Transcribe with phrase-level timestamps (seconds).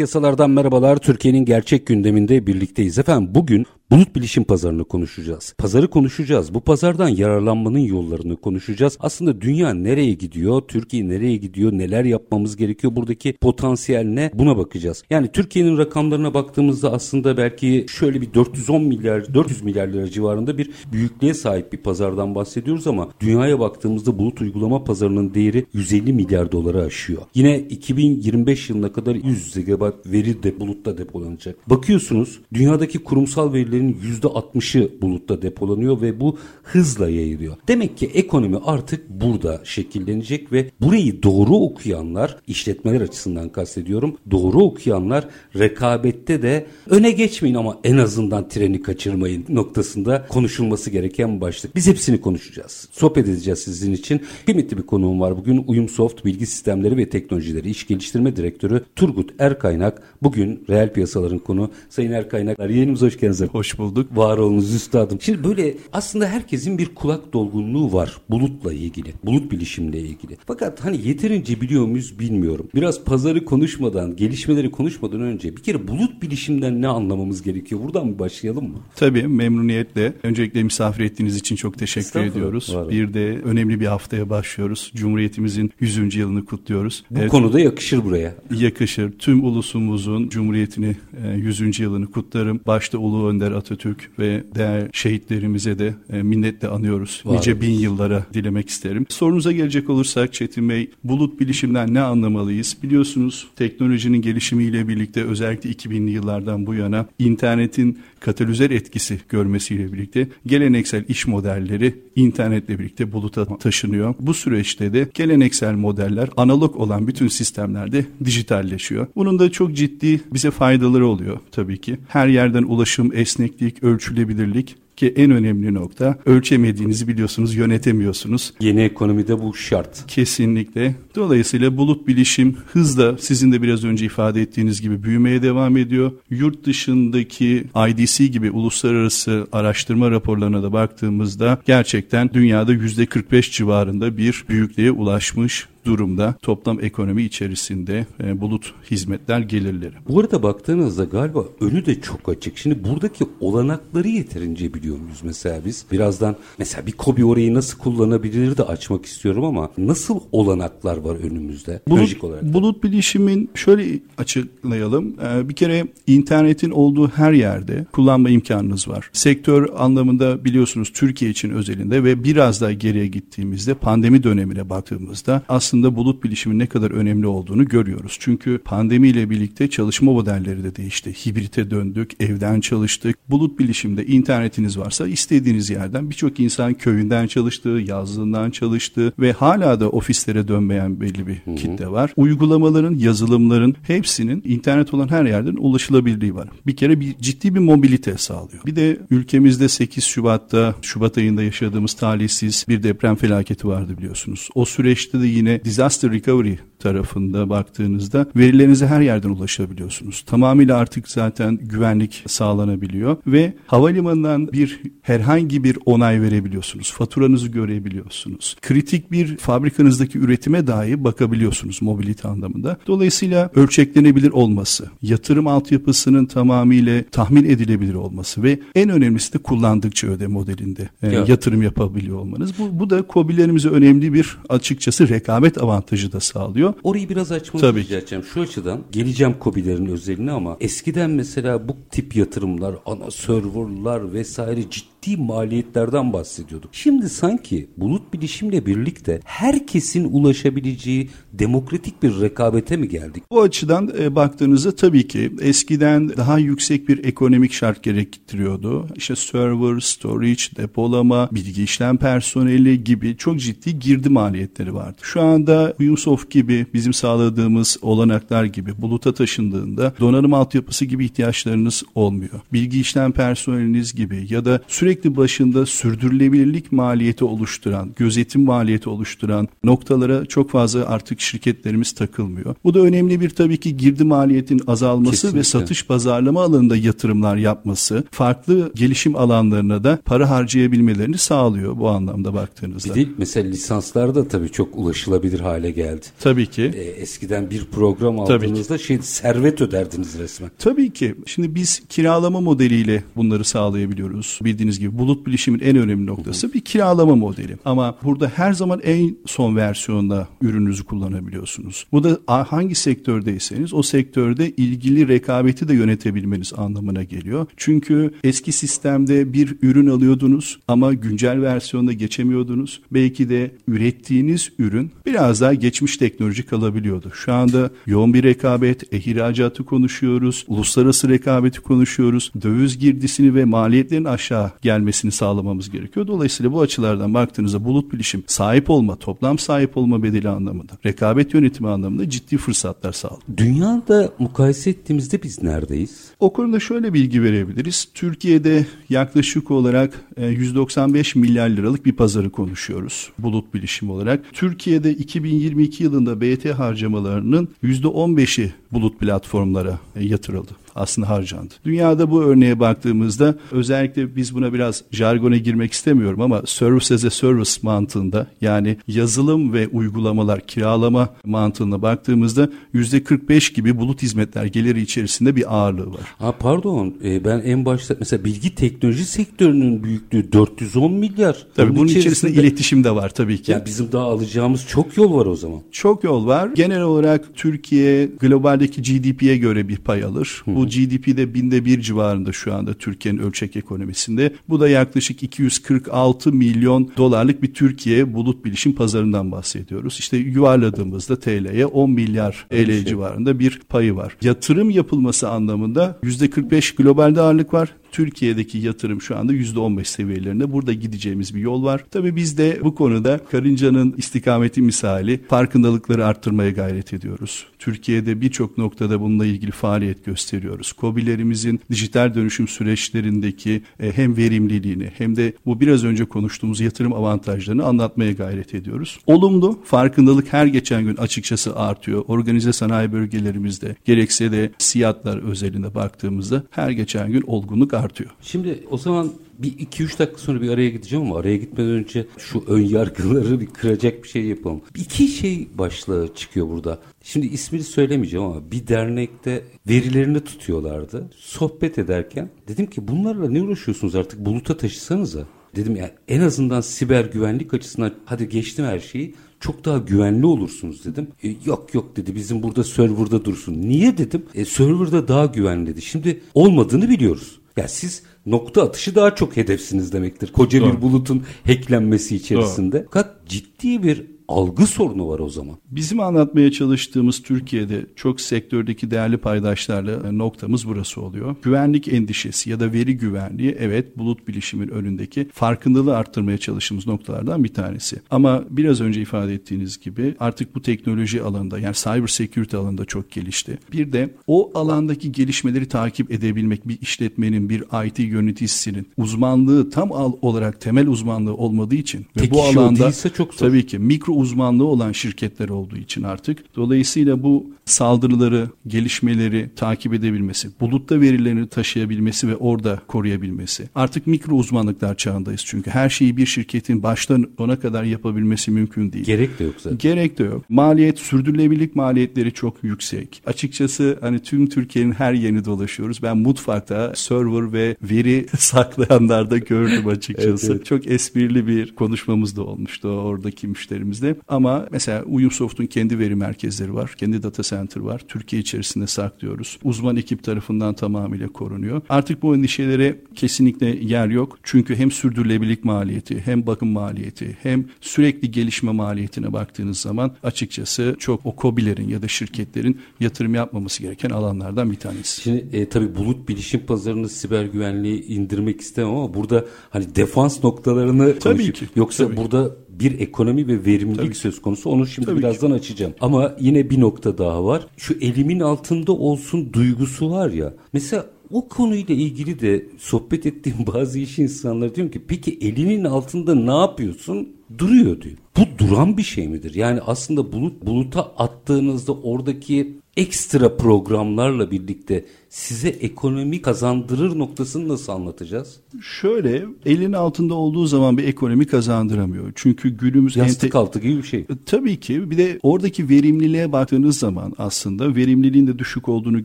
[0.00, 0.96] Piyasalardan merhabalar.
[0.96, 2.98] Türkiye'nin gerçek gündeminde birlikteyiz.
[2.98, 5.54] Efendim bugün Bulut bilişim pazarını konuşacağız.
[5.58, 6.54] Pazarı konuşacağız.
[6.54, 8.96] Bu pazardan yararlanmanın yollarını konuşacağız.
[9.00, 10.62] Aslında dünya nereye gidiyor?
[10.68, 11.72] Türkiye nereye gidiyor?
[11.72, 12.96] Neler yapmamız gerekiyor?
[12.96, 14.30] Buradaki potansiyel ne?
[14.34, 15.02] Buna bakacağız.
[15.10, 20.70] Yani Türkiye'nin rakamlarına baktığımızda aslında belki şöyle bir 410 milyar, 400 milyar lira civarında bir
[20.92, 26.82] büyüklüğe sahip bir pazardan bahsediyoruz ama dünyaya baktığımızda bulut uygulama pazarının değeri 150 milyar doları
[26.82, 27.22] aşıyor.
[27.34, 31.70] Yine 2025 yılına kadar 100 GB veri de bulutta depolanacak.
[31.70, 37.56] Bakıyorsunuz dünyadaki kurumsal verileri verilerin %60'ı bulutta depolanıyor ve bu hızla yayılıyor.
[37.68, 45.28] Demek ki ekonomi artık burada şekillenecek ve burayı doğru okuyanlar, işletmeler açısından kastediyorum, doğru okuyanlar
[45.58, 51.76] rekabette de öne geçmeyin ama en azından treni kaçırmayın noktasında konuşulması gereken başlık.
[51.76, 52.88] Biz hepsini konuşacağız.
[52.92, 54.20] Sohbet edeceğiz sizin için.
[54.46, 55.36] Kıymetli bir konuğum var.
[55.36, 59.30] Bugün Uyumsoft Bilgi Sistemleri ve Teknolojileri İş Geliştirme Direktörü Turgut
[59.70, 60.02] Erkaynak.
[60.22, 61.70] Bugün reel piyasaların konu.
[61.88, 63.42] Sayın Erkaynak, yayınımıza hoş geldiniz.
[63.42, 64.16] Hoş bulduk.
[64.16, 65.20] Var olunuz üstadım.
[65.20, 69.14] Şimdi böyle aslında herkesin bir kulak dolgunluğu var bulutla ilgili.
[69.24, 70.36] Bulut bilişimle ilgili.
[70.46, 72.68] Fakat hani yeterince biliyor muyuz bilmiyorum.
[72.74, 77.80] Biraz pazarı konuşmadan, gelişmeleri konuşmadan önce bir kere bulut bilişimden ne anlamamız gerekiyor?
[77.84, 78.78] Buradan mı başlayalım mı?
[78.96, 80.12] Tabii memnuniyetle.
[80.22, 82.76] Öncelikle misafir ettiğiniz için çok teşekkür ediyoruz.
[82.90, 84.92] Bir de önemli bir haftaya başlıyoruz.
[84.94, 86.14] Cumhuriyetimizin 100.
[86.14, 87.04] yılını kutluyoruz.
[87.10, 88.34] Bu evet, konuda yakışır buraya.
[88.54, 89.12] Yakışır.
[89.18, 90.96] Tüm ulusumuzun Cumhuriyetini
[91.36, 91.60] 100.
[91.60, 92.60] E, yılını kutlarım.
[92.66, 97.22] Başta Ulu Önder Atatürk ve değer şehitlerimize de e, minnetle anıyoruz.
[97.24, 99.06] Var nice bin yıllara dilemek isterim.
[99.08, 102.76] Sorunuza gelecek olursak Çetin Bey, bulut bilişimden ne anlamalıyız?
[102.82, 111.04] Biliyorsunuz teknolojinin gelişimiyle birlikte özellikle 2000'li yıllardan bu yana internetin katalizör etkisi görmesiyle birlikte geleneksel
[111.08, 114.14] iş modelleri internetle birlikte buluta taşınıyor.
[114.20, 119.06] Bu süreçte de geleneksel modeller analog olan bütün sistemlerde dijitalleşiyor.
[119.16, 121.98] Bunun da çok ciddi bize faydaları oluyor tabii ki.
[122.08, 128.52] Her yerden ulaşım, esneklik, ölçülebilirlik ki en önemli nokta ölçemediğinizi biliyorsunuz, yönetemiyorsunuz.
[128.60, 130.06] Yeni ekonomide bu şart.
[130.06, 130.94] Kesinlikle.
[131.16, 136.12] Dolayısıyla bulut bilişim hızla sizin de biraz önce ifade ettiğiniz gibi büyümeye devam ediyor.
[136.30, 144.90] Yurt dışındaki IDC gibi uluslararası araştırma raporlarına da baktığımızda gerçekten dünyada %45 civarında bir büyüklüğe
[144.90, 149.94] ulaşmış durumda toplam ekonomi içerisinde e, bulut hizmetler gelirleri.
[150.08, 152.58] Bu arada baktığınızda galiba önü de çok açık.
[152.58, 155.84] Şimdi buradaki olanakları yeterince biliyor muyuz mesela biz?
[155.92, 161.80] Birazdan mesela bir kobi orayı nasıl kullanabilir de açmak istiyorum ama nasıl olanaklar var önümüzde?
[161.88, 162.42] Bulut, olarak.
[162.42, 165.16] bulut bilişimin şöyle açıklayalım.
[165.22, 169.10] Ee, bir kere internetin olduğu her yerde kullanma imkanınız var.
[169.12, 175.69] Sektör anlamında biliyorsunuz Türkiye için özelinde ve biraz daha geriye gittiğimizde pandemi dönemine baktığımızda aslında
[175.70, 178.16] aslında bulut bilişimin ne kadar önemli olduğunu görüyoruz.
[178.20, 181.12] Çünkü pandemiyle birlikte çalışma modelleri de değişti.
[181.12, 183.16] Hibrite döndük, evden çalıştık.
[183.28, 189.90] Bulut bilişimde internetiniz varsa istediğiniz yerden birçok insan köyünden çalıştı, yazlığından çalıştı ve hala da
[189.90, 191.54] ofislere dönmeyen belli bir Hı-hı.
[191.54, 192.12] kitle var.
[192.16, 196.48] Uygulamaların, yazılımların hepsinin internet olan her yerden ulaşılabilirliği var.
[196.66, 198.66] Bir kere bir ciddi bir mobilite sağlıyor.
[198.66, 204.48] Bir de ülkemizde 8 Şubat'ta Şubat ayında yaşadığımız talihsiz bir deprem felaketi vardı biliyorsunuz.
[204.54, 210.22] O süreçte de yine disaster recovery tarafında baktığınızda verilerinize her yerden ulaşabiliyorsunuz.
[210.26, 216.92] Tamamıyla artık zaten güvenlik sağlanabiliyor ve havalimanından bir herhangi bir onay verebiliyorsunuz.
[216.92, 218.56] Faturanızı görebiliyorsunuz.
[218.62, 222.76] Kritik bir fabrikanızdaki üretime dahi bakabiliyorsunuz mobilite anlamında.
[222.86, 230.26] Dolayısıyla ölçeklenebilir olması, yatırım altyapısının tamamıyla tahmin edilebilir olması ve en önemlisi de kullandıkça öde
[230.26, 232.52] modelinde e, yatırım yapabiliyor olmanız.
[232.58, 236.74] Bu, bu da COBİ'lerimize önemli bir açıkçası rekabet avantajı da sağlıyor.
[236.82, 238.24] Orayı biraz açmanızı rica edeceğim.
[238.34, 244.89] Şu açıdan geleceğim COBİ'lerin özelliğine ama eskiden mesela bu tip yatırımlar, ana serverlar vesaire ciddi
[245.02, 246.70] ciddi maliyetlerden bahsediyorduk.
[246.72, 253.22] Şimdi sanki bulut bilişimle birlikte herkesin ulaşabileceği demokratik bir rekabete mi geldik?
[253.30, 258.86] Bu açıdan e, baktığınızda tabii ki eskiden daha yüksek bir ekonomik şart gerektiriyordu.
[258.96, 264.98] İşte server, storage, depolama, bilgi işlem personeli gibi çok ciddi girdi maliyetleri vardı.
[265.02, 272.40] Şu anda Uyumsoft gibi bizim sağladığımız olanaklar gibi buluta taşındığında donanım altyapısı gibi ihtiyaçlarınız olmuyor.
[272.52, 280.26] Bilgi işlem personeliniz gibi ya da sürekli başında sürdürülebilirlik maliyeti oluşturan, gözetim maliyeti oluşturan noktalara
[280.26, 282.54] çok fazla artık şirketlerimiz takılmıyor.
[282.64, 285.38] Bu da önemli bir tabii ki girdi maliyetin azalması Kesinlikle.
[285.38, 292.34] ve satış pazarlama alanında yatırımlar yapması, farklı gelişim alanlarına da para harcayabilmelerini sağlıyor bu anlamda
[292.34, 292.94] baktığınızda.
[292.94, 296.06] Bir de mesela lisanslar da tabii çok ulaşılabilir hale geldi.
[296.20, 296.72] Tabii ki.
[296.74, 300.50] Ee, eskiden bir program aldığınızda şey servet öderdiniz resmen.
[300.58, 301.14] Tabii ki.
[301.26, 304.38] Şimdi biz kiralama modeliyle bunları sağlayabiliyoruz.
[304.42, 307.56] Bildiğiniz gibi bulut bilişimin en önemli noktası bir kiralama modeli.
[307.64, 311.86] Ama burada her zaman en son versiyonda ürününüzü kullanabiliyorsunuz.
[311.92, 317.46] Bu da hangi sektördeyseniz o sektörde ilgili rekabeti de yönetebilmeniz anlamına geliyor.
[317.56, 322.80] Çünkü eski sistemde bir ürün alıyordunuz ama güncel versiyonda geçemiyordunuz.
[322.90, 327.10] Belki de ürettiğiniz ürün biraz daha geçmiş teknoloji kalabiliyordu.
[327.14, 332.32] Şu anda yoğun bir rekabet, ihracatı konuşuyoruz, uluslararası rekabeti konuşuyoruz.
[332.42, 336.06] Döviz girdisini ve maliyetlerin aşağı gelmesini sağlamamız gerekiyor.
[336.06, 341.68] Dolayısıyla bu açılardan baktığınızda bulut bilişim sahip olma, toplam sahip olma bedeli anlamında, rekabet yönetimi
[341.68, 343.22] anlamında ciddi fırsatlar sağlıyor.
[343.36, 346.10] Dünyada mukayese ettiğimizde biz neredeyiz?
[346.20, 347.88] O konuda şöyle bilgi verebiliriz.
[347.94, 354.24] Türkiye'de yaklaşık olarak 195 e, milyar liralık bir pazarı konuşuyoruz bulut bilişim olarak.
[354.32, 361.54] Türkiye'de 2022 yılında BT harcamalarının %15'i bulut platformlara e, yatırıldı aslında harcandı.
[361.64, 367.10] Dünyada bu örneğe baktığımızda özellikle biz buna biraz jargona girmek istemiyorum ama service as a
[367.10, 374.80] service mantığında yani yazılım ve uygulamalar kiralama mantığına baktığımızda yüzde 45 gibi bulut hizmetler geliri
[374.80, 376.00] içerisinde bir ağırlığı var.
[376.18, 381.46] Ha pardon e, ben en başta mesela bilgi teknoloji sektörünün büyüklüğü 410 milyar.
[381.54, 383.52] Tabii bunun, bunun içerisinde, içerisinde iletişim de var tabii ki.
[383.52, 385.60] Yani bizim daha alacağımız çok yol var o zaman.
[385.72, 386.50] Çok yol var.
[386.54, 390.42] Genel olarak Türkiye globaldeki GDP'ye göre bir pay alır.
[390.46, 394.32] Bu GDP'de binde bir civarında şu anda Türkiye'nin ölçek ekonomisinde.
[394.48, 399.96] Bu da yaklaşık 246 milyon dolarlık bir Türkiye bulut bilişim pazarından bahsediyoruz.
[399.98, 402.84] İşte yuvarladığımızda TL'ye 10 milyar TL şey.
[402.84, 404.16] civarında bir payı var.
[404.22, 407.74] Yatırım yapılması anlamında %45 globalde ağırlık var.
[407.92, 410.52] Türkiye'deki yatırım şu anda %15 seviyelerinde.
[410.52, 411.84] Burada gideceğimiz bir yol var.
[411.90, 417.46] Tabii biz de bu konuda karıncanın istikameti misali farkındalıkları arttırmaya gayret ediyoruz.
[417.58, 420.72] Türkiye'de birçok noktada bununla ilgili faaliyet gösteriyoruz.
[420.78, 427.64] COBİ'lerimizin dijital dönüşüm süreçlerindeki e, hem verimliliğini hem de bu biraz önce konuştuğumuz yatırım avantajlarını
[427.64, 428.98] anlatmaya gayret ediyoruz.
[429.06, 432.04] Olumlu farkındalık her geçen gün açıkçası artıyor.
[432.08, 437.74] Organize sanayi bölgelerimizde gerekse de siyatlar özelinde baktığımızda her geçen gün olgunluk.
[438.22, 442.06] Şimdi o zaman bir iki üç dakika sonra bir araya gideceğim ama araya gitmeden önce
[442.18, 444.60] şu ön yargıları bir kıracak bir şey yapalım.
[444.76, 446.78] İki şey başlığı çıkıyor burada.
[447.02, 451.10] Şimdi ismini söylemeyeceğim ama bir dernekte verilerini tutuyorlardı.
[451.16, 455.26] Sohbet ederken dedim ki bunlarla ne uğraşıyorsunuz artık buluta taşısanıza.
[455.56, 460.84] Dedim ya en azından siber güvenlik açısından hadi geçtim her şeyi çok daha güvenli olursunuz
[460.84, 461.08] dedim.
[461.22, 463.62] E, yok yok dedi bizim burada serverda dursun.
[463.62, 464.22] Niye dedim?
[464.34, 465.82] E, serverda daha güvenli dedi.
[465.82, 467.39] Şimdi olmadığını biliyoruz.
[467.56, 470.32] Ya siz nokta atışı daha çok hedefsiniz demektir.
[470.32, 470.76] Koca Doğru.
[470.76, 472.78] bir bulutun hacklenmesi içerisinde.
[472.78, 472.84] Doğru.
[472.84, 475.56] Fakat ciddi bir algı sorunu var o zaman.
[475.70, 481.36] Bizim anlatmaya çalıştığımız Türkiye'de çok sektördeki değerli paydaşlarla noktamız burası oluyor.
[481.42, 487.54] Güvenlik endişesi ya da veri güvenliği evet bulut bilişimin önündeki farkındalığı arttırmaya çalıştığımız noktalardan bir
[487.54, 488.00] tanesi.
[488.10, 493.10] Ama biraz önce ifade ettiğiniz gibi artık bu teknoloji alanında yani cyber security alanında çok
[493.10, 493.58] gelişti.
[493.72, 499.90] Bir de o alandaki gelişmeleri takip edebilmek bir işletmenin bir IT yöneticisinin uzmanlığı tam
[500.22, 503.46] olarak temel uzmanlığı olmadığı için ve bu alanda çok zor.
[503.46, 506.56] tabii ki mikro uzmanlığı olan şirketler olduğu için artık.
[506.56, 513.68] Dolayısıyla bu saldırıları, gelişmeleri takip edebilmesi, bulutta verilerini taşıyabilmesi ve orada koruyabilmesi.
[513.74, 519.04] Artık mikro uzmanlıklar çağındayız çünkü her şeyi bir şirketin baştan sona kadar yapabilmesi mümkün değil.
[519.04, 519.78] Gerek de yok zaten.
[519.78, 520.44] Gerek de yok.
[520.48, 523.22] Maliyet, sürdürülebilirlik maliyetleri çok yüksek.
[523.26, 526.02] Açıkçası hani tüm Türkiye'nin her yerini dolaşıyoruz.
[526.02, 530.46] Ben mutfakta server ve veri saklayanlarda gördüm açıkçası.
[530.46, 530.66] evet, evet.
[530.66, 536.74] Çok esprili bir konuşmamız da olmuştu oradaki müşterimizle önemli ama mesela Uyumsoft'un kendi veri merkezleri
[536.74, 536.94] var.
[536.96, 538.02] Kendi data center var.
[538.08, 539.58] Türkiye içerisinde saklıyoruz.
[539.64, 541.82] Uzman ekip tarafından tamamıyla korunuyor.
[541.88, 544.38] Artık bu endişelere kesinlikle yer yok.
[544.42, 551.26] Çünkü hem sürdürülebilirlik maliyeti hem bakım maliyeti hem sürekli gelişme maliyetine baktığınız zaman açıkçası çok
[551.26, 555.20] o COBİ'lerin ya da şirketlerin yatırım yapmaması gereken alanlardan bir tanesi.
[555.20, 561.18] Şimdi e, tabii bulut bilişim pazarını siber güvenliği indirmek istemem ama burada hani defans noktalarını
[561.18, 561.54] tabii konuşuyor.
[561.54, 561.66] ki.
[561.76, 562.16] Yoksa tabii.
[562.16, 564.70] burada bir ekonomi ve verimlilik Tabii söz konusu.
[564.70, 565.54] Onu şimdi Tabii birazdan ki.
[565.54, 565.94] açacağım.
[566.00, 567.66] Ama yine bir nokta daha var.
[567.76, 570.54] Şu elimin altında olsun duygusu var ya.
[570.72, 576.34] Mesela o konuyla ilgili de sohbet ettiğim bazı iş insanları diyorum ki peki elinin altında
[576.34, 577.28] ne yapıyorsun?
[577.58, 578.16] Duruyor diyor.
[578.36, 579.54] Bu duran bir şey midir?
[579.54, 588.56] Yani aslında bulut buluta attığınızda oradaki ekstra programlarla birlikte size ekonomi kazandırır noktasını nasıl anlatacağız?
[588.82, 592.32] Şöyle elin altında olduğu zaman bir ekonomi kazandıramıyor.
[592.34, 594.20] Çünkü günümüz Yastık ente- altı gibi bir şey.
[594.20, 599.24] E, Tabii ki bir de oradaki verimliliğe baktığınız zaman aslında verimliliğin de düşük olduğunu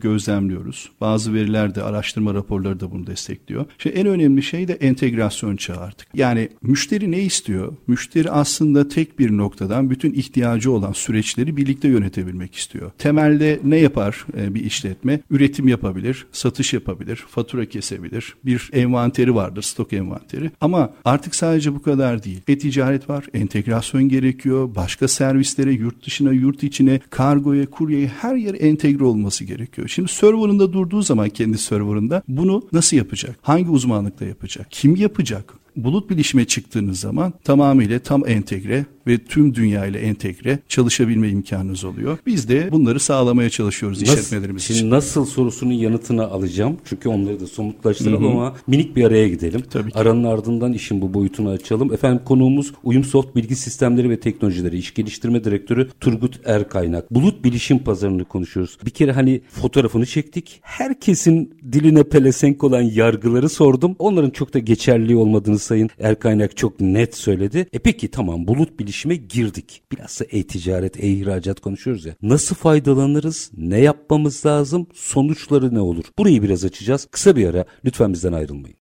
[0.00, 0.90] gözlemliyoruz.
[1.00, 3.64] Bazı veriler de araştırma raporları da bunu destekliyor.
[3.78, 6.08] Şimdi en önemli şey de entegrasyon çağı artık.
[6.14, 7.72] Yani müşteri ne istiyor?
[7.86, 12.90] Müşteri aslında tek bir noktadan bütün ihtiyacı olan süreçleri birlikte yönetebilmek istiyor.
[12.98, 15.20] Temelde ne yapar e, bir işletme?
[15.30, 18.34] Üretim yapabilir, satış yapabilir, fatura kesebilir.
[18.44, 20.50] Bir envanteri vardır, stok envanteri.
[20.60, 22.40] Ama artık sadece bu kadar değil.
[22.48, 24.74] E-ticaret var, entegrasyon gerekiyor.
[24.74, 29.88] Başka servislere, yurt dışına, yurt içine, kargoya, kuryeye her yer entegre olması gerekiyor.
[29.88, 33.38] Şimdi serverında durduğu zaman kendi serverında bunu nasıl yapacak?
[33.42, 34.66] Hangi uzmanlıkla yapacak?
[34.70, 35.54] Kim yapacak?
[35.76, 42.18] bulut bilişime çıktığınız zaman tamamıyla tam entegre ve tüm dünya ile entegre çalışabilme imkanınız oluyor.
[42.26, 44.90] Biz de bunları sağlamaya çalışıyoruz işletmelerimiz Şimdi için.
[44.90, 46.76] nasıl sorusunun yanıtını alacağım.
[46.84, 49.62] Çünkü onları da somutlaştıralım ama minik bir araya gidelim.
[49.70, 49.98] Tabii ki.
[49.98, 51.92] Aranın ardından işin bu boyutunu açalım.
[51.92, 57.10] Efendim konuğumuz Uyumsoft Bilgi Sistemleri ve Teknolojileri İş Geliştirme Direktörü Turgut Erkaynak.
[57.10, 58.78] Bulut bilişim pazarını konuşuyoruz.
[58.86, 60.60] Bir kere hani fotoğrafını çektik.
[60.62, 63.96] Herkesin diline pelesenk olan yargıları sordum.
[63.98, 67.66] Onların çok da geçerli olmadığını Sayın Erkaynak çok net söyledi.
[67.72, 69.82] E peki tamam bulut bilişime girdik.
[69.92, 72.14] Bilhassa e-ticaret, e-ihracat konuşuyoruz ya.
[72.22, 73.50] Nasıl faydalanırız?
[73.56, 74.86] Ne yapmamız lazım?
[74.94, 76.04] Sonuçları ne olur?
[76.18, 77.08] Burayı biraz açacağız.
[77.10, 77.64] Kısa bir ara.
[77.84, 78.76] Lütfen bizden ayrılmayın.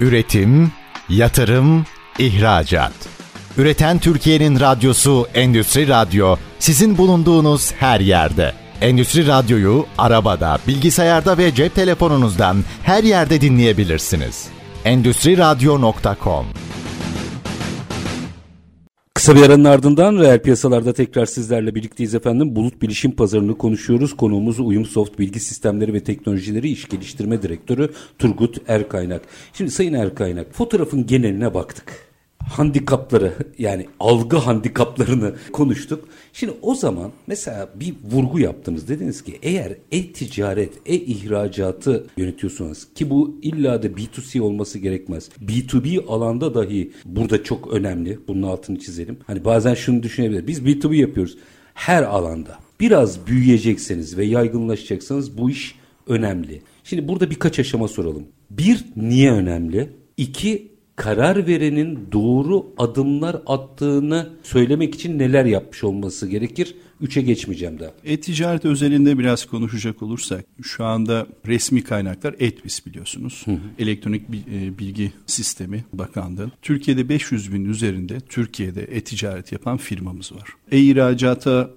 [0.00, 0.72] Üretim,
[1.08, 1.86] yatırım,
[2.18, 2.92] ihracat.
[3.58, 8.52] Üreten Türkiye'nin radyosu Endüstri Radyo sizin bulunduğunuz her yerde.
[8.80, 14.48] Endüstri Radyo'yu arabada, bilgisayarda ve cep telefonunuzdan her yerde dinleyebilirsiniz.
[14.84, 16.46] Endüstri Radyo.com
[19.24, 22.56] Kısa bir aranın ardından reel piyasalarda tekrar sizlerle birlikteyiz efendim.
[22.56, 24.16] Bulut bilişim pazarını konuşuyoruz.
[24.16, 29.22] Konuğumuz Uyumsoft Bilgi Sistemleri ve Teknolojileri İş Geliştirme Direktörü Turgut Erkaynak.
[29.52, 32.03] Şimdi Sayın Erkaynak fotoğrafın geneline baktık.
[32.50, 36.08] Handikapları yani algı handikaplarını konuştuk.
[36.32, 38.88] Şimdi o zaman mesela bir vurgu yaptınız.
[38.88, 45.28] Dediniz ki eğer e-ticaret, e-ihracatı yönetiyorsunuz ki bu illa da B2C olması gerekmez.
[45.46, 48.18] B2B alanda dahi burada çok önemli.
[48.28, 49.18] Bunun altını çizelim.
[49.26, 50.46] Hani bazen şunu düşünebilir.
[50.46, 51.38] Biz B2B yapıyoruz.
[51.74, 52.58] Her alanda.
[52.80, 55.74] Biraz büyüyecekseniz ve yaygınlaşacaksanız bu iş
[56.06, 56.62] önemli.
[56.84, 58.26] Şimdi burada birkaç aşama soralım.
[58.50, 59.90] Bir, niye önemli?
[60.16, 66.74] İki, karar verenin doğru adımlar attığını söylemek için neler yapmış olması gerekir?
[67.00, 67.90] Üçe geçmeyeceğim daha.
[68.04, 73.44] E-ticaret özelinde biraz konuşacak olursak şu anda resmi kaynaklar ETBİS biliyorsunuz.
[73.78, 76.50] Elektronik Bil- e, Bilgi Sistemi Bakanlığı.
[76.62, 80.48] Türkiye'de 500 bin üzerinde Türkiye'de e-ticaret yapan firmamız var.
[80.72, 81.70] E-ihracata